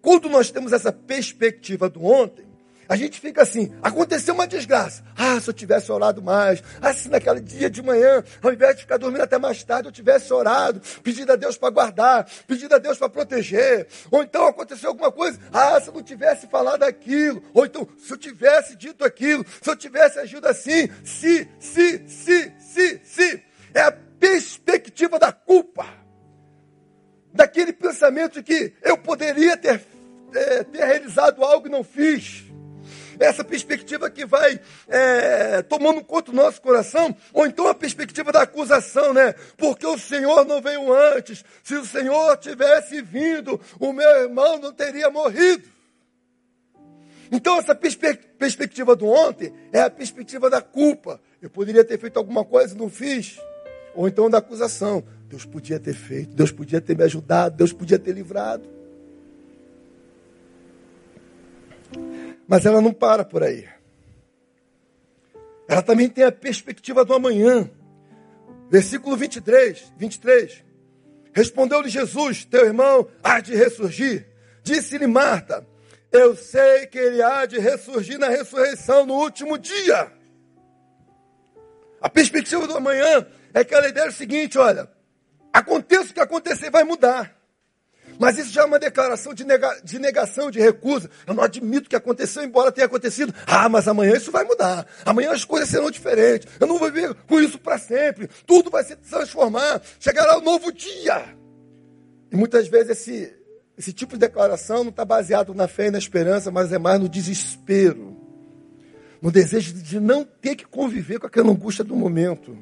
[0.00, 2.46] quando nós temos essa perspectiva do ontem,
[2.88, 5.02] a gente fica assim, aconteceu uma desgraça.
[5.16, 6.62] Ah, se eu tivesse orado mais.
[6.80, 9.92] Ah, se naquele dia de manhã, ao invés de ficar dormindo até mais tarde, eu
[9.92, 13.86] tivesse orado, pedido a Deus para guardar, pedido a Deus para proteger.
[14.10, 15.38] Ou então aconteceu alguma coisa.
[15.52, 17.42] Ah, se eu não tivesse falado aquilo.
[17.54, 20.88] Ou então, se eu tivesse dito aquilo, se eu tivesse agido assim.
[21.04, 23.42] Se, se, se, se, se.
[23.74, 25.86] É a perspectiva da culpa.
[27.32, 29.82] Daquele pensamento de que eu poderia ter,
[30.34, 32.51] é, ter realizado algo e não fiz
[33.18, 38.42] essa perspectiva que vai é, tomando conta do nosso coração, ou então a perspectiva da
[38.42, 39.34] acusação, né?
[39.56, 41.44] Porque o Senhor não veio antes.
[41.62, 45.68] Se o Senhor tivesse vindo, o meu irmão não teria morrido.
[47.30, 51.18] Então, essa perspe perspectiva do ontem é a perspectiva da culpa.
[51.40, 53.40] Eu poderia ter feito alguma coisa e não fiz.
[53.94, 55.02] Ou então da acusação.
[55.28, 58.68] Deus podia ter feito, Deus podia ter me ajudado, Deus podia ter livrado.
[62.52, 63.66] Mas ela não para por aí.
[65.66, 67.70] Ela também tem a perspectiva do amanhã.
[68.68, 70.62] Versículo 23, 23.
[71.32, 74.26] Respondeu-lhe Jesus, teu irmão há de ressurgir.
[74.62, 75.66] Disse-lhe Marta,
[76.12, 80.12] eu sei que ele há de ressurgir na ressurreição no último dia.
[82.02, 84.90] A perspectiva do amanhã é aquela ideia o seguinte, olha,
[85.50, 87.34] aconteça o que acontecer, vai mudar.
[88.22, 91.10] Mas isso já é uma declaração de, nega, de negação, de recusa.
[91.26, 93.34] Eu não admito que aconteceu, embora tenha acontecido.
[93.44, 94.86] Ah, mas amanhã isso vai mudar.
[95.04, 96.46] Amanhã as coisas serão diferentes.
[96.60, 98.30] Eu não vou viver com isso para sempre.
[98.46, 99.82] Tudo vai se transformar.
[99.98, 101.36] Chegará um novo dia.
[102.30, 103.36] E muitas vezes esse,
[103.76, 107.00] esse tipo de declaração não está baseado na fé e na esperança, mas é mais
[107.00, 108.16] no desespero.
[109.20, 112.56] No desejo de não ter que conviver com aquela angústia do momento.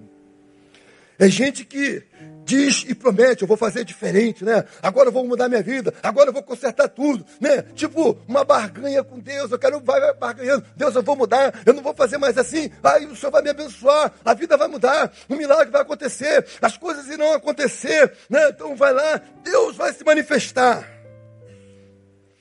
[1.18, 2.02] É gente que
[2.44, 4.64] diz e promete, eu vou fazer diferente, né?
[4.82, 7.62] Agora eu vou mudar minha vida, agora eu vou consertar tudo, né?
[7.74, 11.82] Tipo, uma barganha com Deus, eu quero vai barganhando, Deus, eu vou mudar, eu não
[11.82, 15.36] vou fazer mais assim, aí o Senhor vai me abençoar, a vida vai mudar, um
[15.36, 18.48] milagre vai acontecer, as coisas irão acontecer, né?
[18.50, 20.88] Então vai lá, Deus vai se manifestar.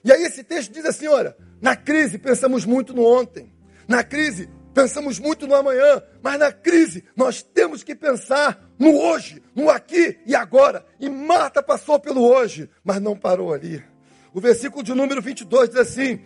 [0.03, 3.51] E aí esse texto diz assim, olha, na crise pensamos muito no ontem,
[3.87, 9.41] na crise pensamos muito no amanhã, mas na crise nós temos que pensar no hoje,
[9.55, 10.85] no aqui e agora.
[10.99, 13.83] E Marta passou pelo hoje, mas não parou ali.
[14.33, 16.21] O versículo de número 22 diz assim: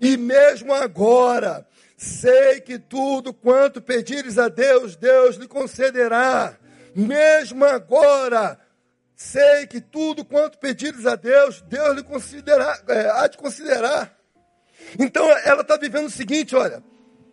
[0.00, 6.56] E mesmo agora, sei que tudo quanto pedires a Deus, Deus lhe concederá.
[6.94, 8.58] Mesmo agora,
[9.14, 14.16] sei que tudo quanto pedires a Deus, Deus lhe considerar, é, há de considerar.
[14.98, 16.82] Então ela está vivendo o seguinte: olha,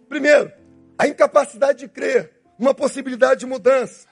[0.08, 0.52] primeiro,
[0.98, 4.08] a incapacidade de crer, uma possibilidade de mudança.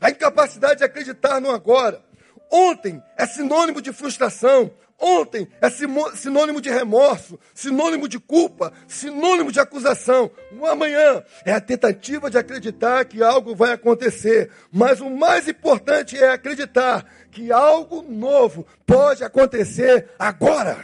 [0.00, 2.02] A incapacidade de acreditar no agora.
[2.50, 4.72] Ontem é sinônimo de frustração.
[5.02, 10.30] Ontem é sinônimo de remorso, sinônimo de culpa, sinônimo de acusação.
[10.52, 14.50] O amanhã é a tentativa de acreditar que algo vai acontecer.
[14.70, 20.76] Mas o mais importante é acreditar que algo novo pode acontecer agora.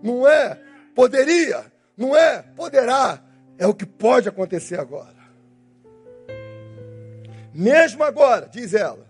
[0.00, 0.56] Não é
[0.94, 1.69] poderia,
[2.00, 3.22] não é poderá,
[3.58, 5.20] é o que pode acontecer agora.
[7.52, 9.06] Mesmo agora, diz ela,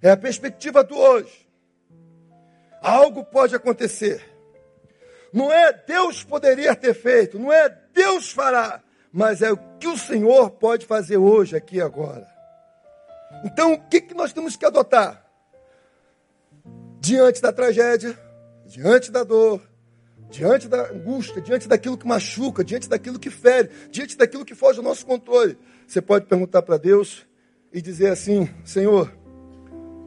[0.00, 1.44] é a perspectiva do hoje.
[2.80, 4.24] Algo pode acontecer.
[5.32, 8.80] Não é Deus poderia ter feito, não é Deus fará,
[9.12, 12.28] mas é o que o Senhor pode fazer hoje, aqui e agora.
[13.44, 15.24] Então, o que, que nós temos que adotar?
[17.00, 18.16] Diante da tragédia,
[18.66, 19.60] diante da dor,
[20.34, 24.80] diante da angústia, diante daquilo que machuca, diante daquilo que fere, diante daquilo que foge
[24.80, 27.24] do nosso controle, você pode perguntar para Deus
[27.72, 29.14] e dizer assim: Senhor,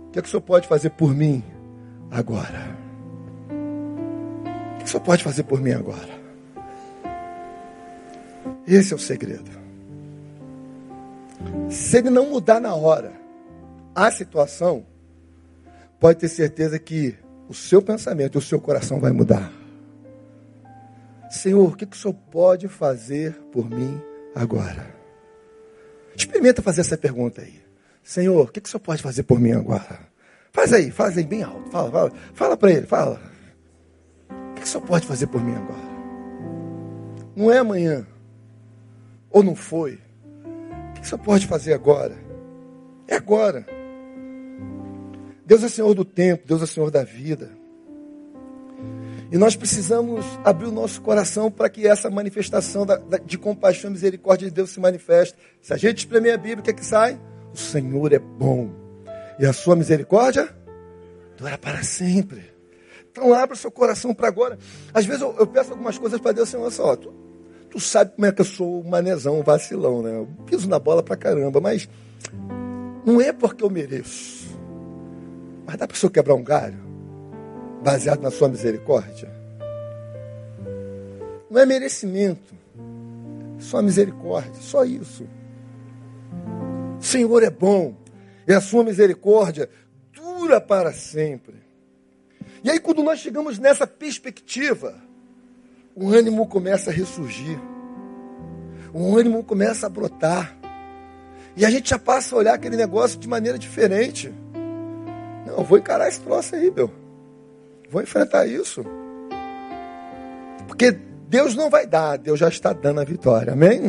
[0.08, 1.42] o que é que o Senhor pode fazer por mim
[2.12, 2.78] agora?
[4.76, 6.18] O que o Senhor pode fazer por mim agora?
[8.68, 9.50] Esse é o segredo.
[11.70, 13.14] Se ele não mudar na hora
[13.96, 14.86] a situação,
[16.02, 17.16] pode ter certeza que
[17.48, 19.67] o seu pensamento e o seu coração vai mudar.
[21.30, 24.02] Senhor, o que, que o Senhor pode fazer por mim
[24.34, 24.96] agora?
[26.16, 27.62] Experimenta fazer essa pergunta aí.
[28.04, 30.00] Senhor, o que, que o Senhor pode fazer por mim agora?
[30.52, 31.70] Faz aí, faz aí bem alto.
[31.70, 33.22] Fala, fala, fala para ele, fala.
[34.30, 35.88] O que, que o Senhor pode fazer por mim agora?
[37.36, 38.08] Não é amanhã.
[39.30, 40.00] Ou não foi?
[40.90, 42.18] O que você pode fazer agora?
[43.08, 43.66] É agora.
[45.46, 47.57] Deus é Senhor do tempo, Deus é Senhor da vida.
[49.32, 53.90] E nós precisamos abrir o nosso coração para que essa manifestação da, da, de compaixão
[53.90, 55.38] e misericórdia de Deus se manifeste.
[55.62, 57.20] Se a gente espremer a Bíblia, o que é que sai?
[57.54, 58.70] O Senhor é bom.
[59.38, 60.56] E a sua misericórdia
[61.38, 62.44] dura para sempre.
[63.12, 64.58] Então abra o seu coração para agora.
[64.94, 67.14] Às vezes eu, eu peço algumas coisas para Deus, Senhor, só, tu,
[67.70, 70.16] tu sabe como é que eu sou um manezão, um vacilão, né?
[70.16, 71.90] Eu piso na bola para caramba, mas
[73.06, 74.48] não é porque eu mereço.
[75.66, 76.87] Mas dá para o senhor quebrar um galho?
[77.84, 79.32] Baseado na sua misericórdia?
[81.50, 82.54] Não é merecimento,
[83.60, 85.28] só misericórdia, só isso.
[87.00, 87.96] O Senhor é bom
[88.48, 89.70] e a sua misericórdia
[90.14, 91.56] dura para sempre.
[92.64, 94.96] E aí, quando nós chegamos nessa perspectiva,
[95.96, 97.60] o ânimo começa a ressurgir,
[98.94, 100.58] o ânimo começa a brotar,
[101.56, 104.32] e a gente já passa a olhar aquele negócio de maneira diferente.
[105.46, 106.92] Não, vou encarar esse troço aí, meu.
[107.90, 108.84] Vou enfrentar isso.
[110.68, 110.92] Porque
[111.28, 113.54] Deus não vai dar, Deus já está dando a vitória.
[113.54, 113.82] Amém?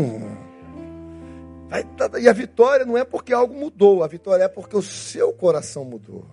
[2.18, 5.84] e a vitória não é porque algo mudou, a vitória é porque o seu coração
[5.84, 6.24] mudou.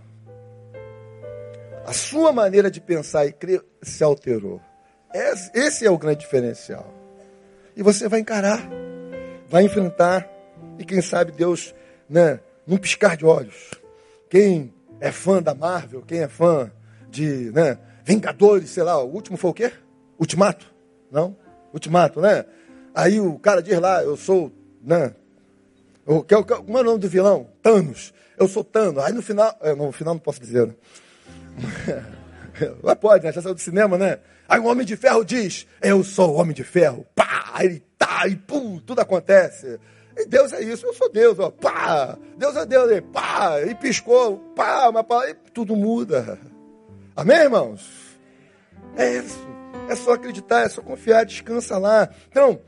[1.85, 4.61] A sua maneira de pensar e crer se alterou.
[5.53, 6.91] Esse é o grande diferencial.
[7.75, 8.67] E você vai encarar,
[9.47, 10.27] vai enfrentar,
[10.79, 11.75] e quem sabe Deus,
[12.09, 13.71] né, num piscar de olhos.
[14.29, 16.71] Quem é fã da Marvel, quem é fã
[17.15, 19.71] de né, Vingadores, sei lá, o último foi o quê?
[20.19, 20.71] Ultimato?
[21.11, 21.35] Não?
[21.73, 22.45] Ultimato, né?
[22.93, 24.51] Aí o cara diz lá, eu sou,
[24.81, 25.15] né?
[26.05, 27.49] O, que, como é o nome do vilão?
[27.63, 28.13] Thanos.
[28.37, 29.03] Eu sou Thanos.
[29.03, 30.73] Aí no final, é, no final não posso dizer, né?
[32.83, 33.31] Mas pode, né?
[33.31, 34.19] Já saiu do cinema, né?
[34.47, 37.05] Aí o Homem de Ferro diz, eu sou o Homem de Ferro.
[37.15, 37.49] Pá!
[37.53, 39.79] Aí ele tá, e pum, tudo acontece.
[40.15, 42.17] E Deus é isso, eu sou Deus, ó, pá!
[42.37, 43.61] Deus é Deus, e pá!
[43.61, 46.39] E piscou, pá, mas pá, e tudo muda.
[47.15, 47.89] Amém, irmãos?
[48.97, 49.39] É isso.
[49.87, 52.09] É só acreditar, é só confiar, descansa lá.
[52.29, 52.59] Então,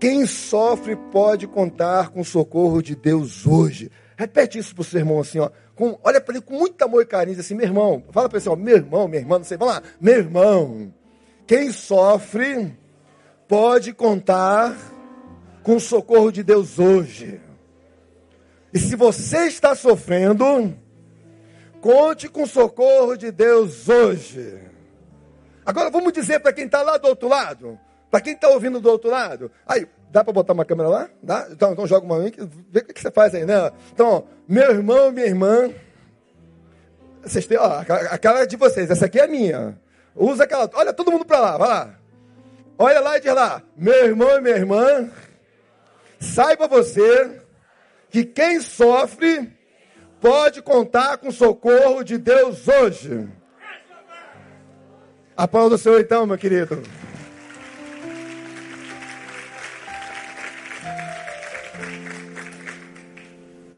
[0.00, 3.90] quem sofre pode contar com o socorro de Deus hoje.
[4.16, 5.50] Repete isso para o seu irmão assim, ó.
[5.74, 8.02] Com, olha para ele com muito amor e carinho, assim, meu irmão.
[8.10, 9.82] Fala para ele assim, ó, meu irmão, minha irmã, não sei, vamos lá.
[10.00, 10.92] Meu irmão,
[11.46, 12.76] quem sofre
[13.46, 14.76] pode contar
[15.62, 17.40] com o socorro de Deus hoje.
[18.72, 20.74] E se você está sofrendo,
[21.80, 24.60] Conte com o socorro de Deus hoje.
[25.64, 27.78] Agora vamos dizer para quem está lá do outro lado,
[28.10, 29.50] para quem está ouvindo do outro lado.
[29.66, 31.10] Aí, dá para botar uma câmera lá?
[31.22, 31.48] Dá?
[31.50, 32.38] Então, então joga uma link,
[32.70, 33.72] vê o que você faz aí, né?
[33.92, 35.70] Então, meu irmão, minha irmã,
[37.22, 39.76] vocês têm, ó, aquela de vocês, essa aqui é minha.
[40.14, 41.94] Usa aquela, olha todo mundo para lá, vai lá.
[42.78, 45.10] Olha lá e diz lá, meu irmão e minha irmã,
[46.20, 47.40] saiba você
[48.08, 49.55] que quem sofre
[50.20, 53.28] pode contar com o socorro de Deus hoje.
[55.36, 56.82] Aplauda o Senhor então, meu querido.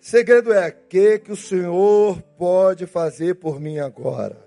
[0.01, 4.39] Segredo é: o que, que o Senhor pode fazer por mim agora?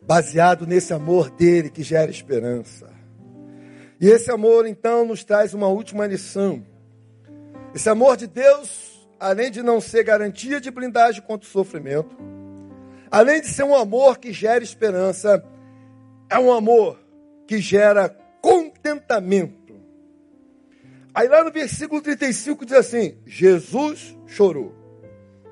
[0.00, 2.90] Baseado nesse amor dele que gera esperança.
[4.00, 6.66] E esse amor, então, nos traz uma última lição.
[7.72, 8.91] Esse amor de Deus
[9.22, 12.16] além de não ser garantia de blindagem contra o sofrimento,
[13.08, 15.42] além de ser um amor que gera esperança,
[16.28, 16.98] é um amor
[17.46, 18.08] que gera
[18.40, 19.80] contentamento.
[21.14, 24.74] Aí lá no versículo 35 diz assim: Jesus chorou.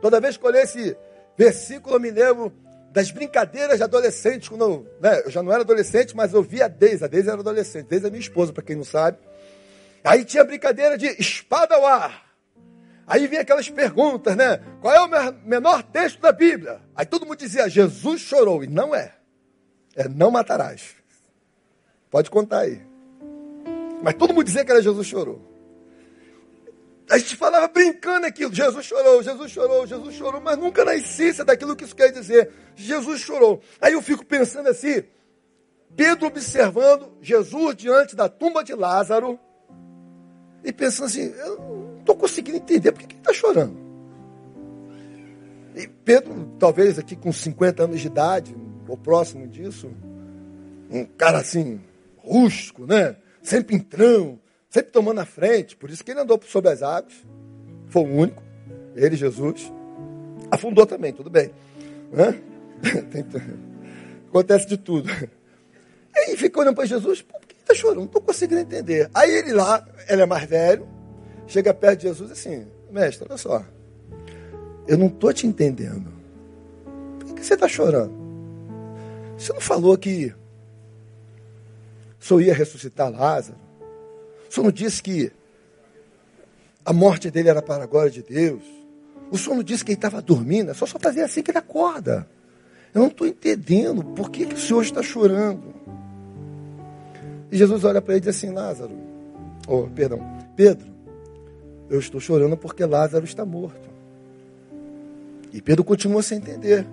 [0.02, 0.96] Toda vez que eu leio esse
[1.38, 2.52] versículo, eu me lembro
[2.90, 6.64] das brincadeiras de adolescente, quando eu, né, eu já não era adolescente, mas eu via
[6.64, 9.18] a Deise, a Deise era adolescente, Deise é minha esposa, para quem não sabe.
[10.02, 12.29] Aí tinha brincadeira de espada ao ar.
[13.10, 14.62] Aí vem aquelas perguntas, né?
[14.80, 15.08] Qual é o
[15.44, 16.80] menor texto da Bíblia?
[16.94, 18.62] Aí todo mundo dizia, Jesus chorou.
[18.62, 19.12] E não é.
[19.96, 20.94] É não matarás.
[22.08, 22.80] Pode contar aí.
[24.00, 25.44] Mas todo mundo dizia que era Jesus chorou.
[27.10, 31.44] A gente falava brincando aquilo, Jesus chorou, Jesus chorou, Jesus chorou, mas nunca na essência
[31.44, 32.52] daquilo que isso quer dizer.
[32.76, 33.60] Jesus chorou.
[33.80, 35.02] Aí eu fico pensando assim,
[35.96, 39.36] Pedro observando Jesus diante da tumba de Lázaro,
[40.62, 43.76] e pensando assim, eu estou conseguindo entender por que ele está chorando.
[45.74, 48.56] E Pedro, talvez aqui com 50 anos de idade,
[48.88, 49.90] ou próximo disso,
[50.90, 51.80] um cara assim,
[52.16, 53.16] rústico, né?
[53.42, 54.38] Sempre entrão,
[54.68, 55.76] sempre tomando a frente.
[55.76, 57.14] Por isso que ele andou sobre as águas.
[57.86, 58.42] Foi o único.
[58.96, 59.72] Ele, Jesus.
[60.50, 61.52] Afundou também, tudo bem.
[62.12, 62.40] Né?
[64.28, 65.08] Acontece de tudo.
[66.14, 67.98] E aí fica olhando para Jesus, por que está chorando?
[67.98, 69.08] Não estou conseguindo entender.
[69.14, 70.86] Aí ele lá, ele é mais velho,
[71.50, 73.64] chega perto de Jesus assim, mestre, olha só,
[74.88, 76.10] eu não estou te entendendo.
[77.18, 78.12] Por que você está chorando?
[79.36, 80.34] Você não falou que
[82.30, 83.58] senhor ia ressuscitar Lázaro?
[84.48, 85.32] O senhor não disse que
[86.84, 88.62] a morte dele era para a glória de Deus?
[89.30, 90.70] O senhor não disse que ele estava dormindo?
[90.70, 92.28] É só só fazer assim que ele acorda.
[92.94, 95.74] Eu não estou entendendo por que, que o senhor está chorando.
[97.50, 98.92] E Jesus olha para ele e diz assim: Lázaro,
[99.66, 100.20] oh, perdão,
[100.56, 100.86] Pedro,
[101.90, 103.90] eu estou chorando porque Lázaro está morto.
[105.52, 106.86] E Pedro continua sem entender.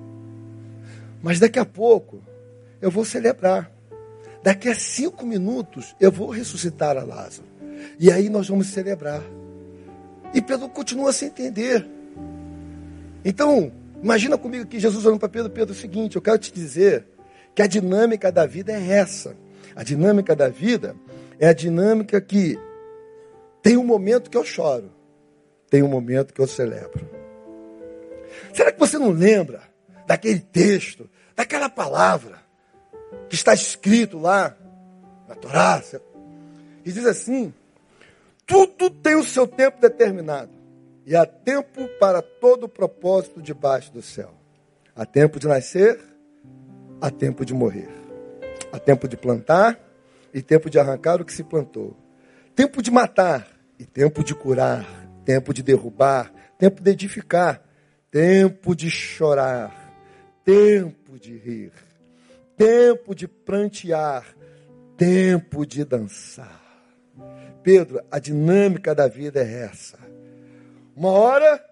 [1.22, 2.20] Mas daqui a pouco
[2.82, 3.72] eu vou celebrar.
[4.41, 7.48] Daqui a cinco minutos eu vou ressuscitar a Lázaro.
[8.00, 9.22] E aí nós vamos celebrar.
[10.34, 11.88] E Pedro continua sem entender.
[13.24, 13.72] Então,
[14.02, 17.06] imagina comigo que Jesus olhando para Pedro, Pedro, é o seguinte, eu quero te dizer
[17.54, 19.36] que a dinâmica da vida é essa.
[19.76, 20.95] A dinâmica da vida
[21.39, 22.58] é a dinâmica que
[23.68, 24.89] tem um momento que eu choro,
[25.70, 27.05] tem um momento que eu celebro.
[28.53, 29.61] Será que você não lembra
[30.05, 32.39] daquele texto, daquela palavra
[33.28, 34.55] que está escrito lá
[35.28, 35.84] na Torá?
[36.86, 37.53] E diz assim:
[38.45, 40.51] tudo tem o seu tempo determinado.
[41.05, 44.34] E há tempo para todo o propósito debaixo do céu.
[44.95, 45.99] Há tempo de nascer,
[47.01, 47.89] há tempo de morrer.
[48.72, 49.78] Há tempo de plantar
[50.34, 51.97] e tempo de arrancar o que se plantou.
[52.55, 54.86] Tempo de matar e tempo de curar.
[55.25, 57.61] Tempo de derrubar, tempo de edificar.
[58.09, 59.93] Tempo de chorar,
[60.43, 61.73] tempo de rir.
[62.55, 64.25] Tempo de prantear,
[64.95, 66.63] tempo de dançar.
[67.61, 69.99] Pedro, a dinâmica da vida é essa.
[70.95, 71.63] Uma hora,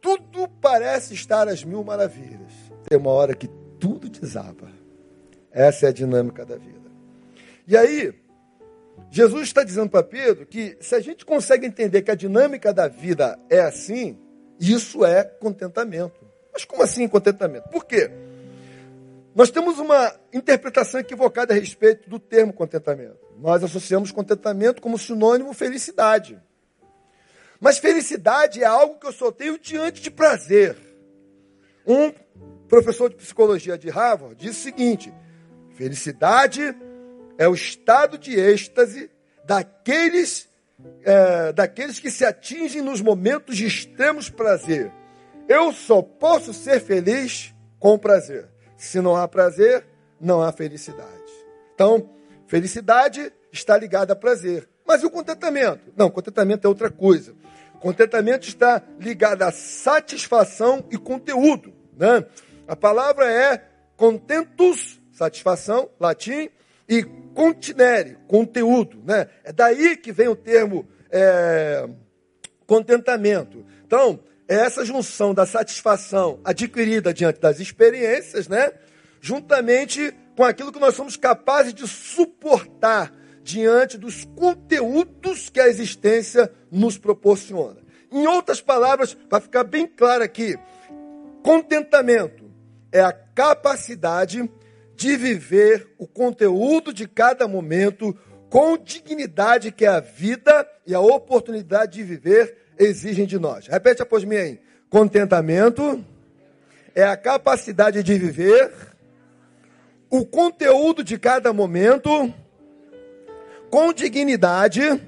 [0.00, 2.52] tudo parece estar às mil maravilhas.
[2.88, 3.48] Tem uma hora que
[3.80, 4.70] tudo desaba.
[5.50, 6.90] Essa é a dinâmica da vida.
[7.66, 8.14] E aí,
[9.10, 12.88] Jesus está dizendo para Pedro que se a gente consegue entender que a dinâmica da
[12.88, 14.18] vida é assim,
[14.60, 16.26] isso é contentamento.
[16.52, 17.68] Mas como assim contentamento?
[17.68, 18.10] Por quê?
[19.34, 23.18] Nós temos uma interpretação equivocada a respeito do termo contentamento.
[23.38, 26.40] Nós associamos contentamento como sinônimo felicidade.
[27.60, 30.76] Mas felicidade é algo que eu só tenho diante de prazer.
[31.86, 32.12] Um
[32.68, 35.12] professor de psicologia de Harvard disse o seguinte:
[35.74, 36.76] felicidade
[37.38, 39.08] é o estado de êxtase
[39.44, 40.48] daqueles,
[41.04, 44.92] é, daqueles que se atingem nos momentos de extremos prazer.
[45.48, 48.48] Eu só posso ser feliz com prazer.
[48.76, 49.86] Se não há prazer,
[50.20, 51.08] não há felicidade.
[51.74, 52.10] Então,
[52.46, 54.68] felicidade está ligada a prazer.
[54.84, 55.92] Mas e o contentamento?
[55.96, 57.34] Não, contentamento é outra coisa.
[57.80, 61.72] Contentamento está ligado a satisfação e conteúdo.
[61.96, 62.24] Né?
[62.66, 63.64] A palavra é
[63.96, 66.50] contentus, satisfação, latim,
[66.88, 67.02] e
[67.34, 69.02] continere, conteúdo.
[69.04, 69.28] Né?
[69.44, 71.88] É daí que vem o termo é,
[72.66, 73.64] contentamento.
[73.86, 78.72] Então, é essa junção da satisfação adquirida diante das experiências, né?
[79.20, 83.12] Juntamente com aquilo que nós somos capazes de suportar
[83.42, 87.80] diante dos conteúdos que a existência nos proporciona.
[88.10, 90.56] Em outras palavras, para ficar bem claro aqui,
[91.42, 92.50] contentamento
[92.90, 94.48] é a capacidade
[94.98, 98.18] de viver o conteúdo de cada momento
[98.50, 103.68] com dignidade que a vida e a oportunidade de viver exigem de nós.
[103.68, 104.60] Repete após mim aí.
[104.90, 106.04] Contentamento
[106.96, 108.74] é a capacidade de viver
[110.10, 112.34] o conteúdo de cada momento
[113.70, 115.00] com dignidade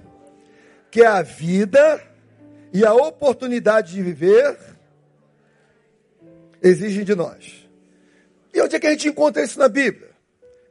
[0.89, 2.01] que a vida
[2.73, 4.57] e a oportunidade de viver
[6.63, 7.60] exigem de nós.
[8.53, 10.11] E onde é que a gente encontra isso na Bíblia?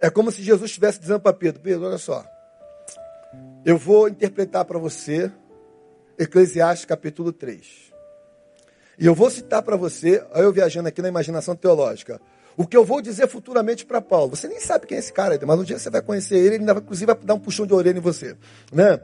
[0.01, 2.25] É como se Jesus estivesse dizendo para Pedro: Pedro, olha só,
[3.65, 5.31] eu vou interpretar para você
[6.17, 7.89] Eclesiastes capítulo 3.
[8.97, 12.19] E eu vou citar para você, eu viajando aqui na imaginação teológica,
[12.57, 14.35] o que eu vou dizer futuramente para Paulo.
[14.35, 16.57] Você nem sabe quem é esse cara, mas um dia você vai conhecer ele, ele
[16.57, 18.35] ainda inclusive vai dar um puxão de orelha em você.
[18.73, 18.99] Né?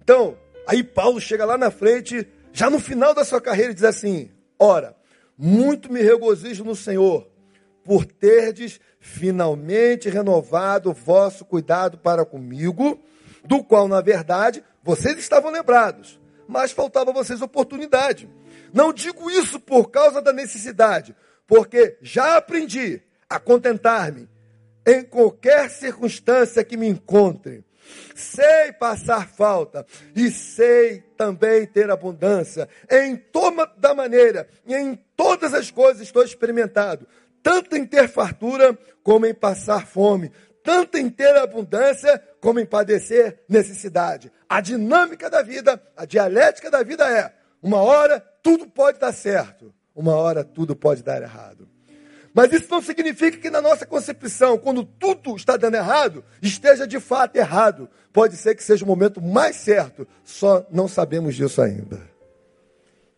[0.00, 3.82] Então, aí Paulo chega lá na frente, já no final da sua carreira, e diz
[3.82, 4.94] assim: Ora,
[5.36, 7.28] muito me regozijo no Senhor,
[7.84, 13.00] por terdes finalmente renovado o vosso cuidado para comigo,
[13.44, 16.20] do qual, na verdade, vocês estavam lembrados
[16.50, 18.28] mas faltava a vocês oportunidade.
[18.74, 21.14] Não digo isso por causa da necessidade,
[21.46, 24.28] porque já aprendi a contentar-me
[24.84, 27.64] em qualquer circunstância que me encontre.
[28.16, 32.68] Sei passar falta e sei também ter abundância.
[32.90, 37.06] Em toda maneira e em todas as coisas estou experimentado,
[37.42, 40.30] tanto em ter fartura como em passar fome.
[40.62, 44.30] tanto em ter abundância como em padecer necessidade.
[44.48, 47.32] A dinâmica da vida, a dialética da vida é:
[47.62, 51.68] uma hora tudo pode dar certo, uma hora tudo pode dar errado.
[52.32, 57.00] Mas isso não significa que na nossa concepção, quando tudo está dando errado, esteja de
[57.00, 57.88] fato errado.
[58.12, 62.00] Pode ser que seja o momento mais certo, só não sabemos disso ainda.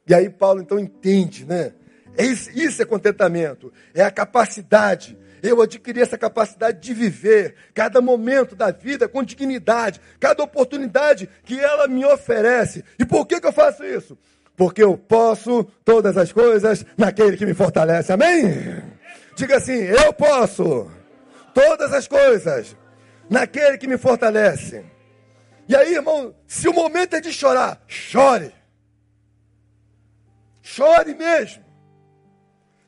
[0.06, 1.74] E aí Paulo então entende, né?
[2.16, 5.18] É isso, é contentamento, é a capacidade.
[5.42, 11.58] Eu adquiri essa capacidade de viver cada momento da vida com dignidade, cada oportunidade que
[11.58, 12.84] ela me oferece.
[12.98, 14.16] E por que, que eu faço isso?
[14.56, 18.12] Porque eu posso todas as coisas naquele que me fortalece.
[18.12, 18.82] Amém?
[19.34, 20.90] Diga assim: eu posso
[21.54, 22.76] todas as coisas
[23.28, 24.84] naquele que me fortalece.
[25.68, 28.52] E aí, irmão, se o momento é de chorar, chore.
[30.60, 31.71] Chore mesmo.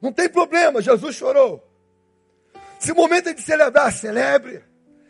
[0.05, 1.67] Não tem problema, Jesus chorou.
[2.79, 4.63] Se o momento é de celebrar, celebre.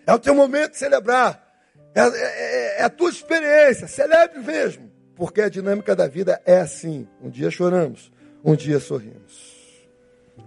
[0.06, 1.44] É o teu momento de celebrar.
[1.92, 4.88] É, é, é, é a tua experiência, celebre mesmo.
[5.16, 7.08] Porque a dinâmica da vida é assim.
[7.20, 8.12] Um dia choramos,
[8.44, 9.52] um dia sorrimos.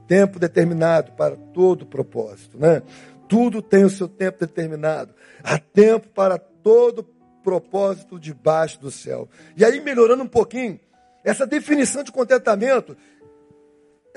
[0.08, 2.82] Tempo determinado para todo propósito, né?
[3.28, 5.14] Tudo tem o seu tempo determinado.
[5.44, 7.04] Há tempo para todo
[7.44, 9.28] propósito debaixo do céu.
[9.58, 10.80] E aí, melhorando um pouquinho,
[11.28, 12.96] essa definição de contentamento,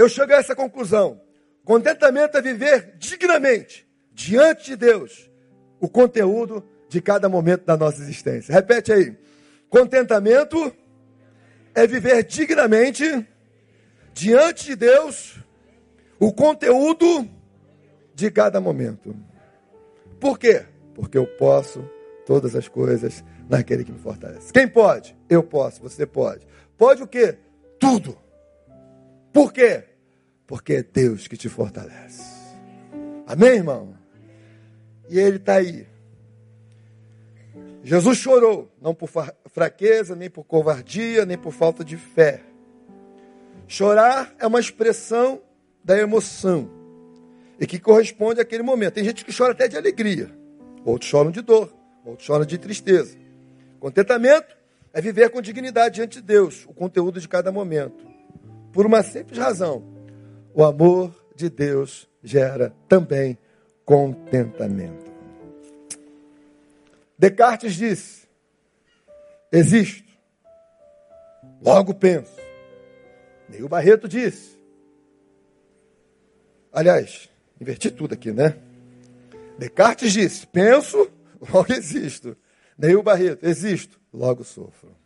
[0.01, 1.21] eu chego a essa conclusão.
[1.63, 5.31] Contentamento é viver dignamente, diante de Deus,
[5.79, 8.51] o conteúdo de cada momento da nossa existência.
[8.51, 9.15] Repete aí.
[9.69, 10.75] Contentamento
[11.75, 13.27] é viver dignamente,
[14.15, 15.39] diante de Deus,
[16.19, 17.29] o conteúdo
[18.15, 19.15] de cada momento.
[20.19, 20.65] Por quê?
[20.95, 21.85] Porque eu posso
[22.25, 24.51] todas as coisas naquele que me fortalece.
[24.51, 25.15] Quem pode?
[25.29, 26.47] Eu posso, você pode.
[26.79, 27.37] Pode o quê?
[27.79, 28.17] Tudo.
[29.31, 29.90] Por quê?
[30.51, 32.25] Porque é Deus que te fortalece.
[33.25, 33.95] Amém, irmão?
[35.09, 35.87] E ele está aí.
[37.85, 39.09] Jesus chorou, não por
[39.47, 42.41] fraqueza, nem por covardia, nem por falta de fé.
[43.69, 45.41] Chorar é uma expressão
[45.85, 46.69] da emoção
[47.61, 48.95] e que corresponde àquele momento.
[48.95, 50.37] Tem gente que chora até de alegria,
[50.85, 51.73] outros choram de dor,
[52.05, 53.17] outros choram de tristeza.
[53.79, 54.57] Contentamento
[54.93, 58.05] é viver com dignidade diante de Deus, o conteúdo de cada momento.
[58.73, 60.00] Por uma simples razão:
[60.55, 63.39] o amor de Deus gera também
[63.85, 65.11] contentamento.
[67.19, 68.27] Descartes disse:
[69.53, 70.11] Existo,
[71.61, 72.37] logo penso.
[73.49, 74.59] Neil Barreto disse:
[76.73, 77.29] Aliás,
[77.61, 78.57] inverti tudo aqui, né?
[79.59, 81.11] Descartes disse: Penso,
[81.53, 82.37] logo existo.
[82.79, 84.97] Neil Barreto: Existo, logo sofro.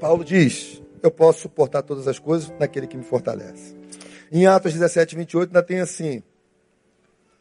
[0.00, 3.76] Paulo diz: Eu posso suportar todas as coisas naquele que me fortalece.
[4.32, 6.20] Em Atos 17, 28, ainda tem assim: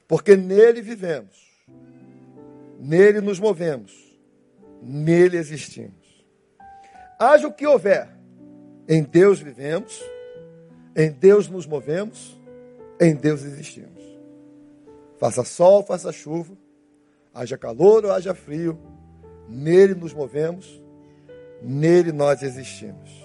[0.08, 1.36] Porque nele vivemos,
[2.80, 3.92] nele nos movemos,
[4.84, 6.24] nele existimos.
[7.18, 8.08] Haja o que houver,
[8.88, 10.00] em Deus vivemos,
[10.96, 12.40] em Deus nos movemos,
[13.02, 14.04] em Deus existimos.
[15.18, 16.56] Faça sol, faça chuva,
[17.34, 18.80] haja calor ou haja frio,
[19.50, 20.80] nele nos movemos,
[21.64, 23.25] nele nós existimos.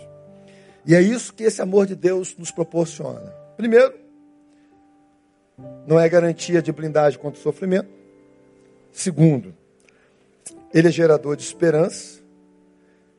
[0.86, 3.32] E é isso que esse amor de Deus nos proporciona.
[3.56, 3.94] Primeiro,
[5.86, 7.88] não é garantia de blindagem contra o sofrimento.
[8.92, 9.54] Segundo,
[10.72, 12.20] ele é gerador de esperança.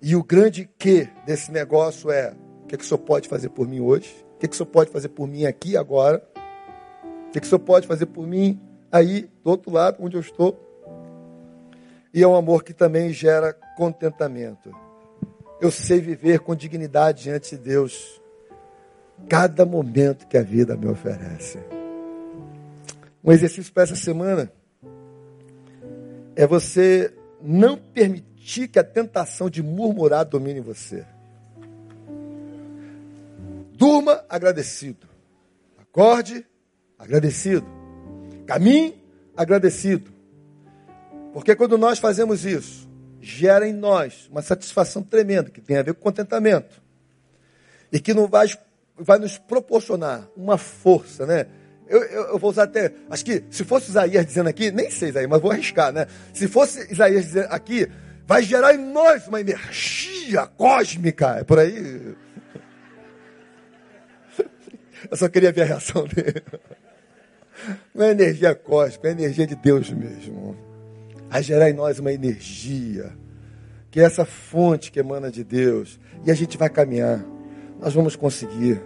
[0.01, 2.33] E o grande que desse negócio é:
[2.63, 4.25] o que, é que o senhor pode fazer por mim hoje?
[4.35, 6.23] O que, é que o senhor pode fazer por mim aqui agora?
[7.27, 8.59] O que, é que o senhor pode fazer por mim
[8.91, 10.59] aí, do outro lado, onde eu estou?
[12.13, 14.75] E é um amor que também gera contentamento.
[15.61, 18.19] Eu sei viver com dignidade diante de Deus,
[19.29, 21.59] cada momento que a vida me oferece.
[23.23, 24.51] Um exercício para essa semana
[26.35, 31.05] é você não permitir que a tentação de murmurar domine você.
[33.73, 35.07] Durma agradecido.
[35.77, 36.43] Acorde
[36.97, 37.67] agradecido.
[38.47, 38.99] Caminhe
[39.37, 40.11] agradecido.
[41.33, 42.90] Porque quando nós fazemos isso,
[43.21, 46.81] gera em nós uma satisfação tremenda, que tem a ver com contentamento.
[47.91, 48.47] E que não vai,
[48.97, 51.45] vai nos proporcionar uma força, né?
[51.87, 52.93] Eu, eu, eu, vou usar até.
[53.09, 56.07] Acho que se fosse Isaías dizendo aqui, nem sei Isaías, mas vou arriscar, né?
[56.33, 57.87] Se fosse Isaías dizendo aqui,
[58.25, 61.39] vai gerar em nós uma energia cósmica.
[61.39, 62.15] É por aí.
[65.11, 66.41] Eu só queria ver a reação dele.
[67.93, 70.70] Não é energia cósmica, é energia de Deus mesmo
[71.31, 73.11] a gerar em nós uma energia,
[73.89, 77.25] que é essa fonte que emana de Deus, e a gente vai caminhar,
[77.79, 78.79] nós vamos conseguir.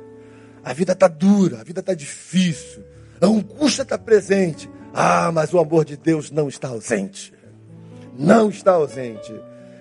[0.64, 2.84] A vida está dura, a vida está difícil,
[3.20, 7.34] a angústia está presente, Ah, mas o amor de Deus não está ausente.
[8.18, 9.34] Não está ausente.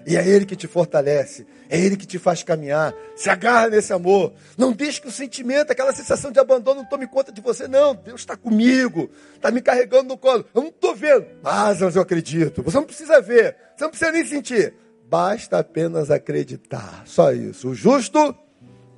[0.05, 1.47] E é Ele que te fortalece.
[1.69, 2.95] É Ele que te faz caminhar.
[3.17, 4.33] Se agarra nesse amor.
[4.57, 7.67] Não deixe que o sentimento, aquela sensação de abandono não tome conta de você.
[7.67, 9.11] Não, Deus está comigo.
[9.35, 10.45] Está me carregando no colo.
[10.55, 11.27] Eu não estou vendo.
[11.43, 12.63] Mas eu acredito.
[12.63, 13.57] Você não precisa ver.
[13.77, 14.75] Você não precisa nem sentir.
[15.09, 17.03] Basta apenas acreditar.
[17.07, 17.71] Só isso.
[17.71, 18.35] O justo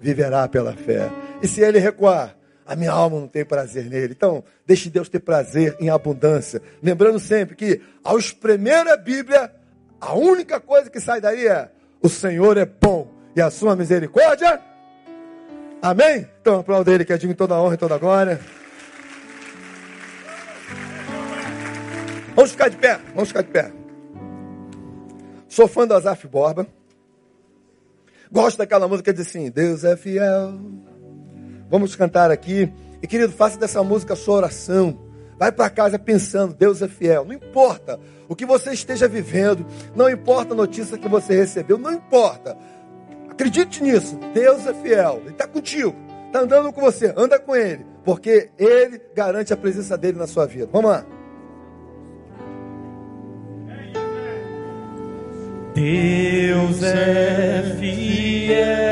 [0.01, 1.11] viverá pela fé.
[1.43, 2.37] E se ele recuar,
[2.67, 4.13] a minha alma não tem prazer nele.
[4.17, 6.61] Então, deixe Deus ter prazer em abundância.
[6.83, 9.53] Lembrando sempre que, ao espremer a Bíblia,
[10.01, 11.71] a única coisa que sai daí é:
[12.07, 14.61] o Senhor é bom e a sua misericórdia.
[15.83, 16.27] Amém?
[16.41, 18.41] Então, aplauda ele que é digno toda a honra e toda a glória.
[22.35, 23.73] Vamos ficar de pé, vamos ficar de pé.
[25.49, 26.67] Sou fã do Azaf Borba.
[28.31, 30.61] Gosto daquela música que diz assim: Deus é fiel.
[31.69, 32.73] Vamos cantar aqui.
[33.03, 35.06] E querido, faça dessa música sua oração.
[35.39, 37.25] Vai para casa pensando, Deus é fiel.
[37.25, 41.93] Não importa o que você esteja vivendo, não importa a notícia que você recebeu, não
[41.93, 42.57] importa.
[43.31, 45.21] Acredite nisso, Deus é fiel.
[45.23, 45.95] Ele está contigo,
[46.27, 50.47] está andando com você, anda com Ele, porque Ele garante a presença dele na sua
[50.47, 50.69] vida.
[50.73, 51.05] Vamos lá.
[55.75, 58.87] Deus é fiel.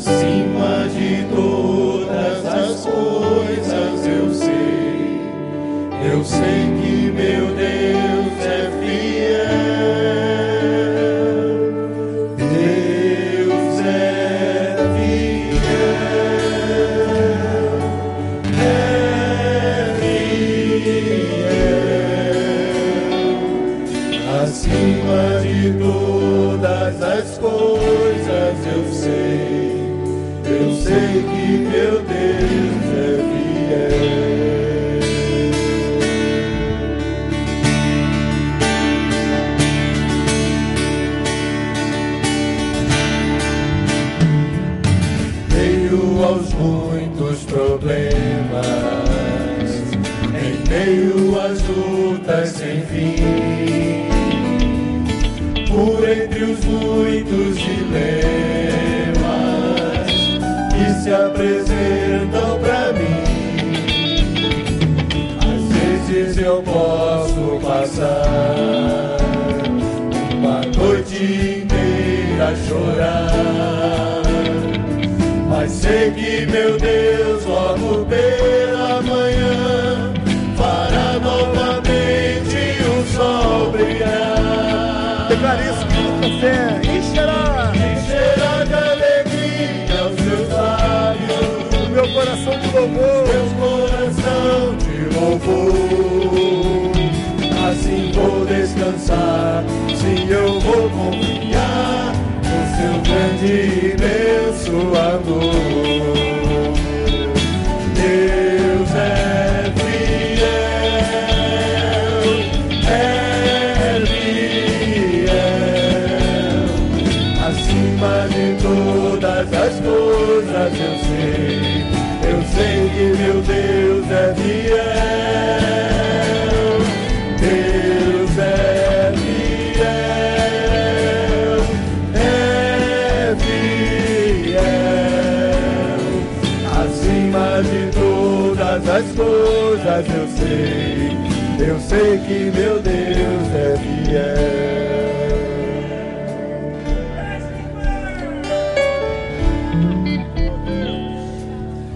[0.00, 5.20] acima de todas as coisas eu sei,
[6.10, 6.79] eu sei que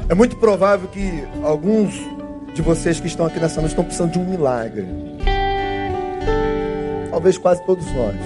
[0.09, 1.95] É muito provável que alguns
[2.55, 4.87] de vocês que estão aqui nessa noite estão precisando de um milagre.
[7.11, 8.17] Talvez quase todos nós.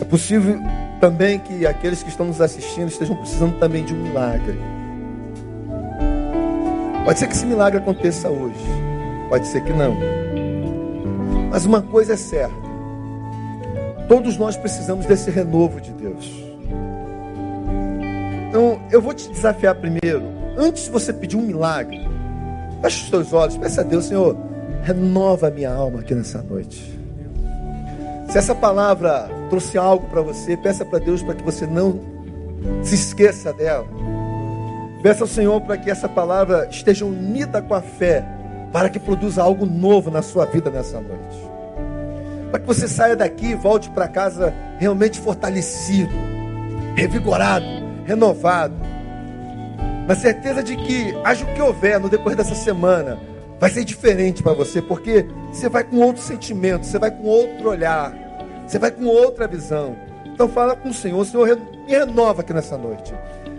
[0.00, 0.60] É possível
[1.00, 4.75] também que aqueles que estão nos assistindo estejam precisando também de um milagre.
[7.06, 8.58] Pode ser que esse milagre aconteça hoje,
[9.28, 9.96] pode ser que não.
[11.52, 12.52] Mas uma coisa é certa:
[14.08, 16.44] todos nós precisamos desse renovo de Deus.
[18.48, 20.24] Então, eu vou te desafiar primeiro,
[20.56, 22.00] antes de você pedir um milagre,
[22.82, 24.36] feche os seus olhos, peça a Deus, Senhor,
[24.82, 26.98] renova a minha alma aqui nessa noite.
[28.28, 32.00] Se essa palavra trouxe algo para você, peça para Deus para que você não
[32.82, 33.86] se esqueça dela.
[35.02, 38.24] Peça ao Senhor para que essa palavra esteja unida com a fé,
[38.72, 41.50] para que produza algo novo na sua vida nessa noite.
[42.50, 46.36] Para que você saia daqui e volte para casa realmente fortalecido
[46.96, 47.66] revigorado,
[48.06, 48.74] renovado,
[50.08, 53.18] na certeza de que, haja o que houver no decorrer dessa semana,
[53.60, 57.68] vai ser diferente para você, porque você vai com outro sentimento, você vai com outro
[57.68, 58.14] olhar,
[58.66, 59.94] você vai com outra visão.
[60.24, 61.46] Então fala com o Senhor, o Senhor
[61.86, 63.12] me renova aqui nessa noite.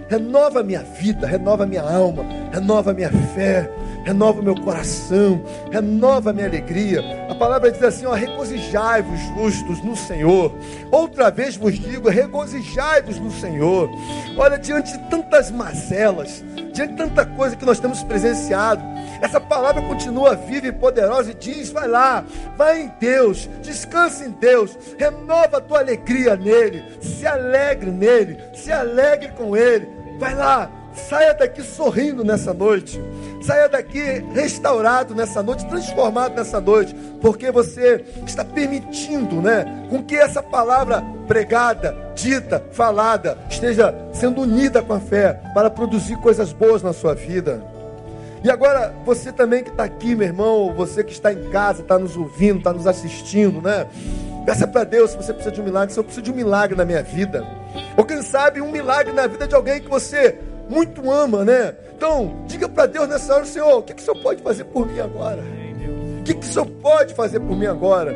[0.10, 3.70] Renova minha vida, renova minha alma, renova minha fé,
[4.06, 7.02] renova meu coração, renova minha alegria.
[7.30, 10.56] A palavra diz assim: ó, regozijai-vos justos no Senhor.
[10.92, 13.90] Outra vez vos digo, regozijai-vos no Senhor.
[14.38, 16.42] Olha, diante de tantas mazelas,
[16.72, 18.82] diante de tanta coisa que nós temos presenciado,
[19.22, 22.24] essa palavra continua viva e poderosa e diz: vai lá,
[22.56, 28.72] vai em Deus, descanse em Deus, renova a tua alegria nele, se alegre nele, se
[28.72, 29.97] alegre com ele.
[30.18, 33.00] Vai lá, saia daqui sorrindo nessa noite.
[33.42, 40.16] Saia daqui restaurado nessa noite, transformado nessa noite, porque você está permitindo, né, com que
[40.16, 46.82] essa palavra pregada, dita, falada, esteja sendo unida com a fé para produzir coisas boas
[46.82, 47.64] na sua vida.
[48.44, 51.98] E agora, você também que está aqui, meu irmão, você que está em casa, está
[51.98, 53.88] nos ouvindo, está nos assistindo, né?
[54.48, 56.74] Peça para Deus se você precisa de um milagre, se eu preciso de um milagre
[56.74, 57.46] na minha vida.
[57.98, 60.40] Ou quem sabe um milagre na vida de alguém que você
[60.70, 61.76] muito ama, né?
[61.94, 64.88] Então, diga para Deus nessa hora, Senhor, o que, que o Senhor pode fazer por
[64.88, 65.44] mim agora?
[66.20, 68.16] O que, que o Senhor pode fazer por mim agora?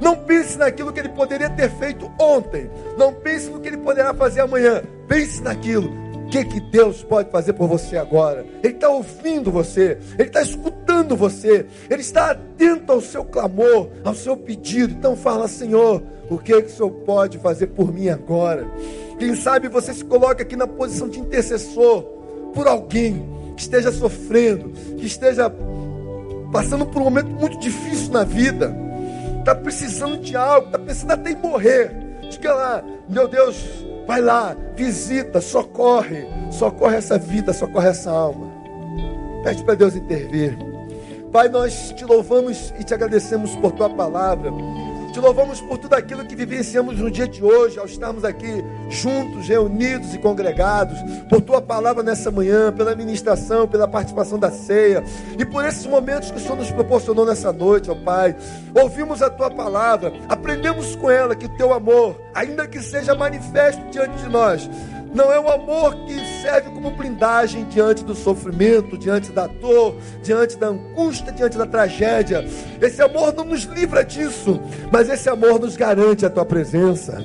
[0.00, 2.70] Não pense naquilo que Ele poderia ter feito ontem.
[2.96, 4.84] Não pense no que Ele poderá fazer amanhã.
[5.08, 6.01] Pense naquilo.
[6.32, 8.46] Que, que Deus pode fazer por você agora?
[8.62, 14.14] Ele está ouvindo você, Ele está escutando você, Ele está atento ao seu clamor, ao
[14.14, 14.94] seu pedido.
[14.94, 18.66] Então fala, Senhor, o que, que o Senhor pode fazer por mim agora?
[19.18, 22.02] Quem sabe você se coloca aqui na posição de intercessor
[22.54, 25.52] por alguém que esteja sofrendo, que esteja
[26.50, 28.74] passando por um momento muito difícil na vida,
[29.38, 31.94] está precisando de algo, está pensando até em morrer.
[32.30, 38.50] Diga lá, meu Deus, vai lá, visita, socorre, socorre essa vida, socorre essa alma.
[39.42, 40.56] Pede para Deus intervir.
[41.32, 44.50] Pai, nós te louvamos e te agradecemos por tua palavra.
[45.12, 49.46] Te louvamos por tudo aquilo que vivenciamos no dia de hoje, ao estarmos aqui juntos,
[49.46, 50.98] reunidos e congregados,
[51.28, 55.04] por tua palavra nessa manhã, pela ministração, pela participação da ceia
[55.38, 58.34] e por esses momentos que o Senhor nos proporcionou nessa noite, ó Pai.
[58.74, 63.82] Ouvimos a tua palavra, aprendemos com ela que o teu amor, ainda que seja manifesto
[63.90, 64.70] diante de nós,
[65.14, 70.56] não é o amor que serve como blindagem diante do sofrimento, diante da dor, diante
[70.56, 72.44] da angústia, diante da tragédia.
[72.80, 74.60] Esse amor não nos livra disso,
[74.90, 77.24] mas esse amor nos garante a tua presença.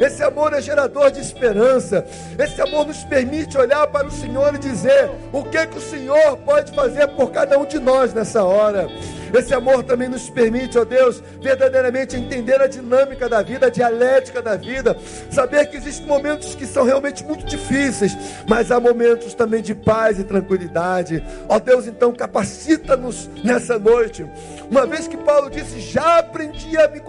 [0.00, 2.04] Esse amor é gerador de esperança.
[2.38, 6.36] Esse amor nos permite olhar para o Senhor e dizer o que que o Senhor
[6.38, 8.88] pode fazer por cada um de nós nessa hora.
[9.34, 14.40] Esse amor também nos permite, ó Deus, verdadeiramente entender a dinâmica da vida, a dialética
[14.40, 14.96] da vida,
[15.30, 18.16] saber que existem momentos que são realmente muito difíceis,
[18.48, 21.22] mas há momentos também de paz e tranquilidade.
[21.48, 24.24] Ó Deus, então capacita-nos nessa noite.
[24.70, 27.00] Uma vez que Paulo disse: "Já aprendi a me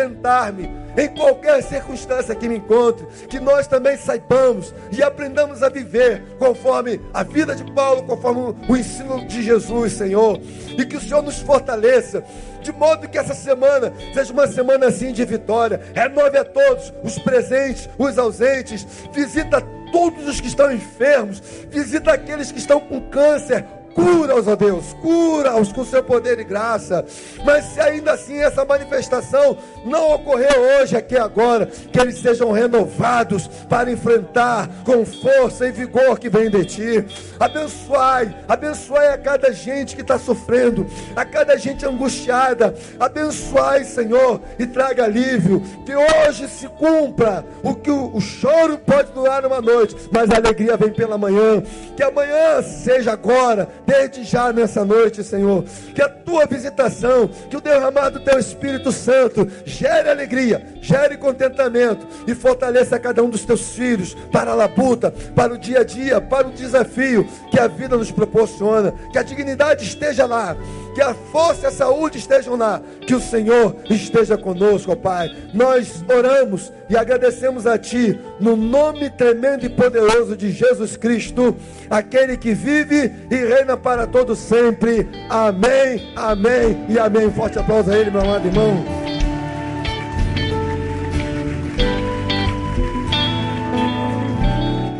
[0.00, 6.22] contentar-me em qualquer circunstância que me encontre, que nós também saibamos e aprendamos a viver
[6.38, 10.40] conforme a vida de Paulo, conforme o ensino de Jesus, Senhor,
[10.76, 12.24] e que o Senhor nos fortaleça,
[12.60, 15.80] de modo que essa semana seja uma semana assim de vitória.
[15.94, 21.40] Renove a todos, os presentes, os ausentes, visita todos os que estão enfermos,
[21.70, 23.64] visita aqueles que estão com câncer,
[23.94, 27.04] Cura-os, ó Deus, cura-os com seu poder e graça.
[27.44, 33.48] Mas se ainda assim essa manifestação não ocorrer hoje, aqui agora, que eles sejam renovados
[33.68, 37.04] para enfrentar com força e vigor que vem de ti.
[37.38, 40.86] Abençoai, abençoai a cada gente que está sofrendo,
[41.16, 42.74] a cada gente angustiada.
[42.98, 45.62] Abençoai, Senhor, e traga alívio.
[45.84, 50.36] Que hoje se cumpra o que o, o choro pode durar uma noite, mas a
[50.36, 51.62] alegria vem pela manhã.
[51.96, 55.64] Que amanhã seja agora desde já nessa noite, Senhor.
[55.92, 62.06] Que a tua visitação, que o derramar do teu Espírito Santo gere alegria, gere contentamento
[62.26, 66.20] e fortaleça cada um dos teus filhos para a labuta, para o dia a dia,
[66.20, 68.92] para o desafio que a vida nos proporciona.
[69.10, 70.56] Que a dignidade esteja lá,
[70.94, 75.30] que a força e a saúde estejam lá, que o Senhor esteja conosco, ó Pai.
[75.54, 81.56] Nós oramos e agradecemos a Ti, no nome tremendo e poderoso de Jesus Cristo,
[81.88, 85.08] aquele que vive e reina para todo sempre.
[85.28, 87.30] Amém, amém e amém.
[87.30, 89.00] Forte aplauso a Ele, meu amado irmão.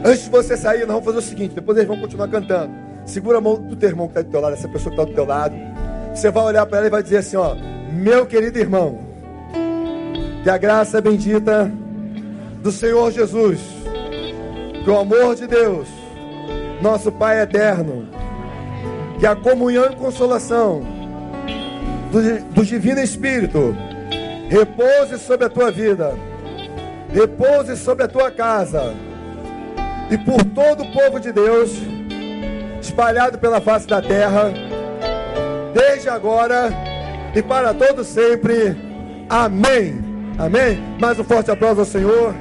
[0.04, 2.72] Antes de você sair, nós vamos fazer o seguinte: depois eles vão continuar cantando.
[3.04, 5.10] Segura a mão do teu irmão que está do teu lado, essa pessoa que está
[5.10, 5.54] do teu lado.
[6.14, 7.54] Você vai olhar para ela e vai dizer assim: ó,
[7.92, 9.00] meu querido irmão,
[10.42, 11.70] que a graça bendita
[12.62, 13.58] do Senhor Jesus
[14.84, 15.88] Que o amor de Deus,
[16.80, 18.08] nosso Pai eterno,
[19.18, 20.82] que a comunhão e consolação
[22.10, 23.76] do, do Divino Espírito
[24.48, 26.14] repouse sobre a tua vida,
[27.12, 28.94] repouse sobre a tua casa
[30.10, 31.70] e por todo o povo de Deus
[32.80, 34.50] espalhado pela face da terra,
[35.72, 36.70] desde agora
[37.34, 38.76] e para todo sempre.
[39.28, 39.98] Amém.
[40.38, 40.82] Amém.
[41.00, 42.34] Mais um forte aplauso ao Senhor.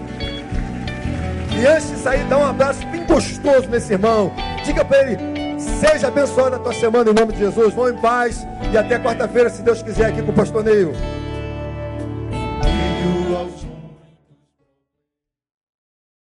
[1.59, 4.31] E antes de sair, dá um abraço bem gostoso nesse irmão.
[4.63, 7.73] Diga para ele: seja abençoado a tua semana em nome de Jesus.
[7.73, 10.93] Vão em paz e até quarta-feira, se Deus quiser, aqui com o pastor Neil.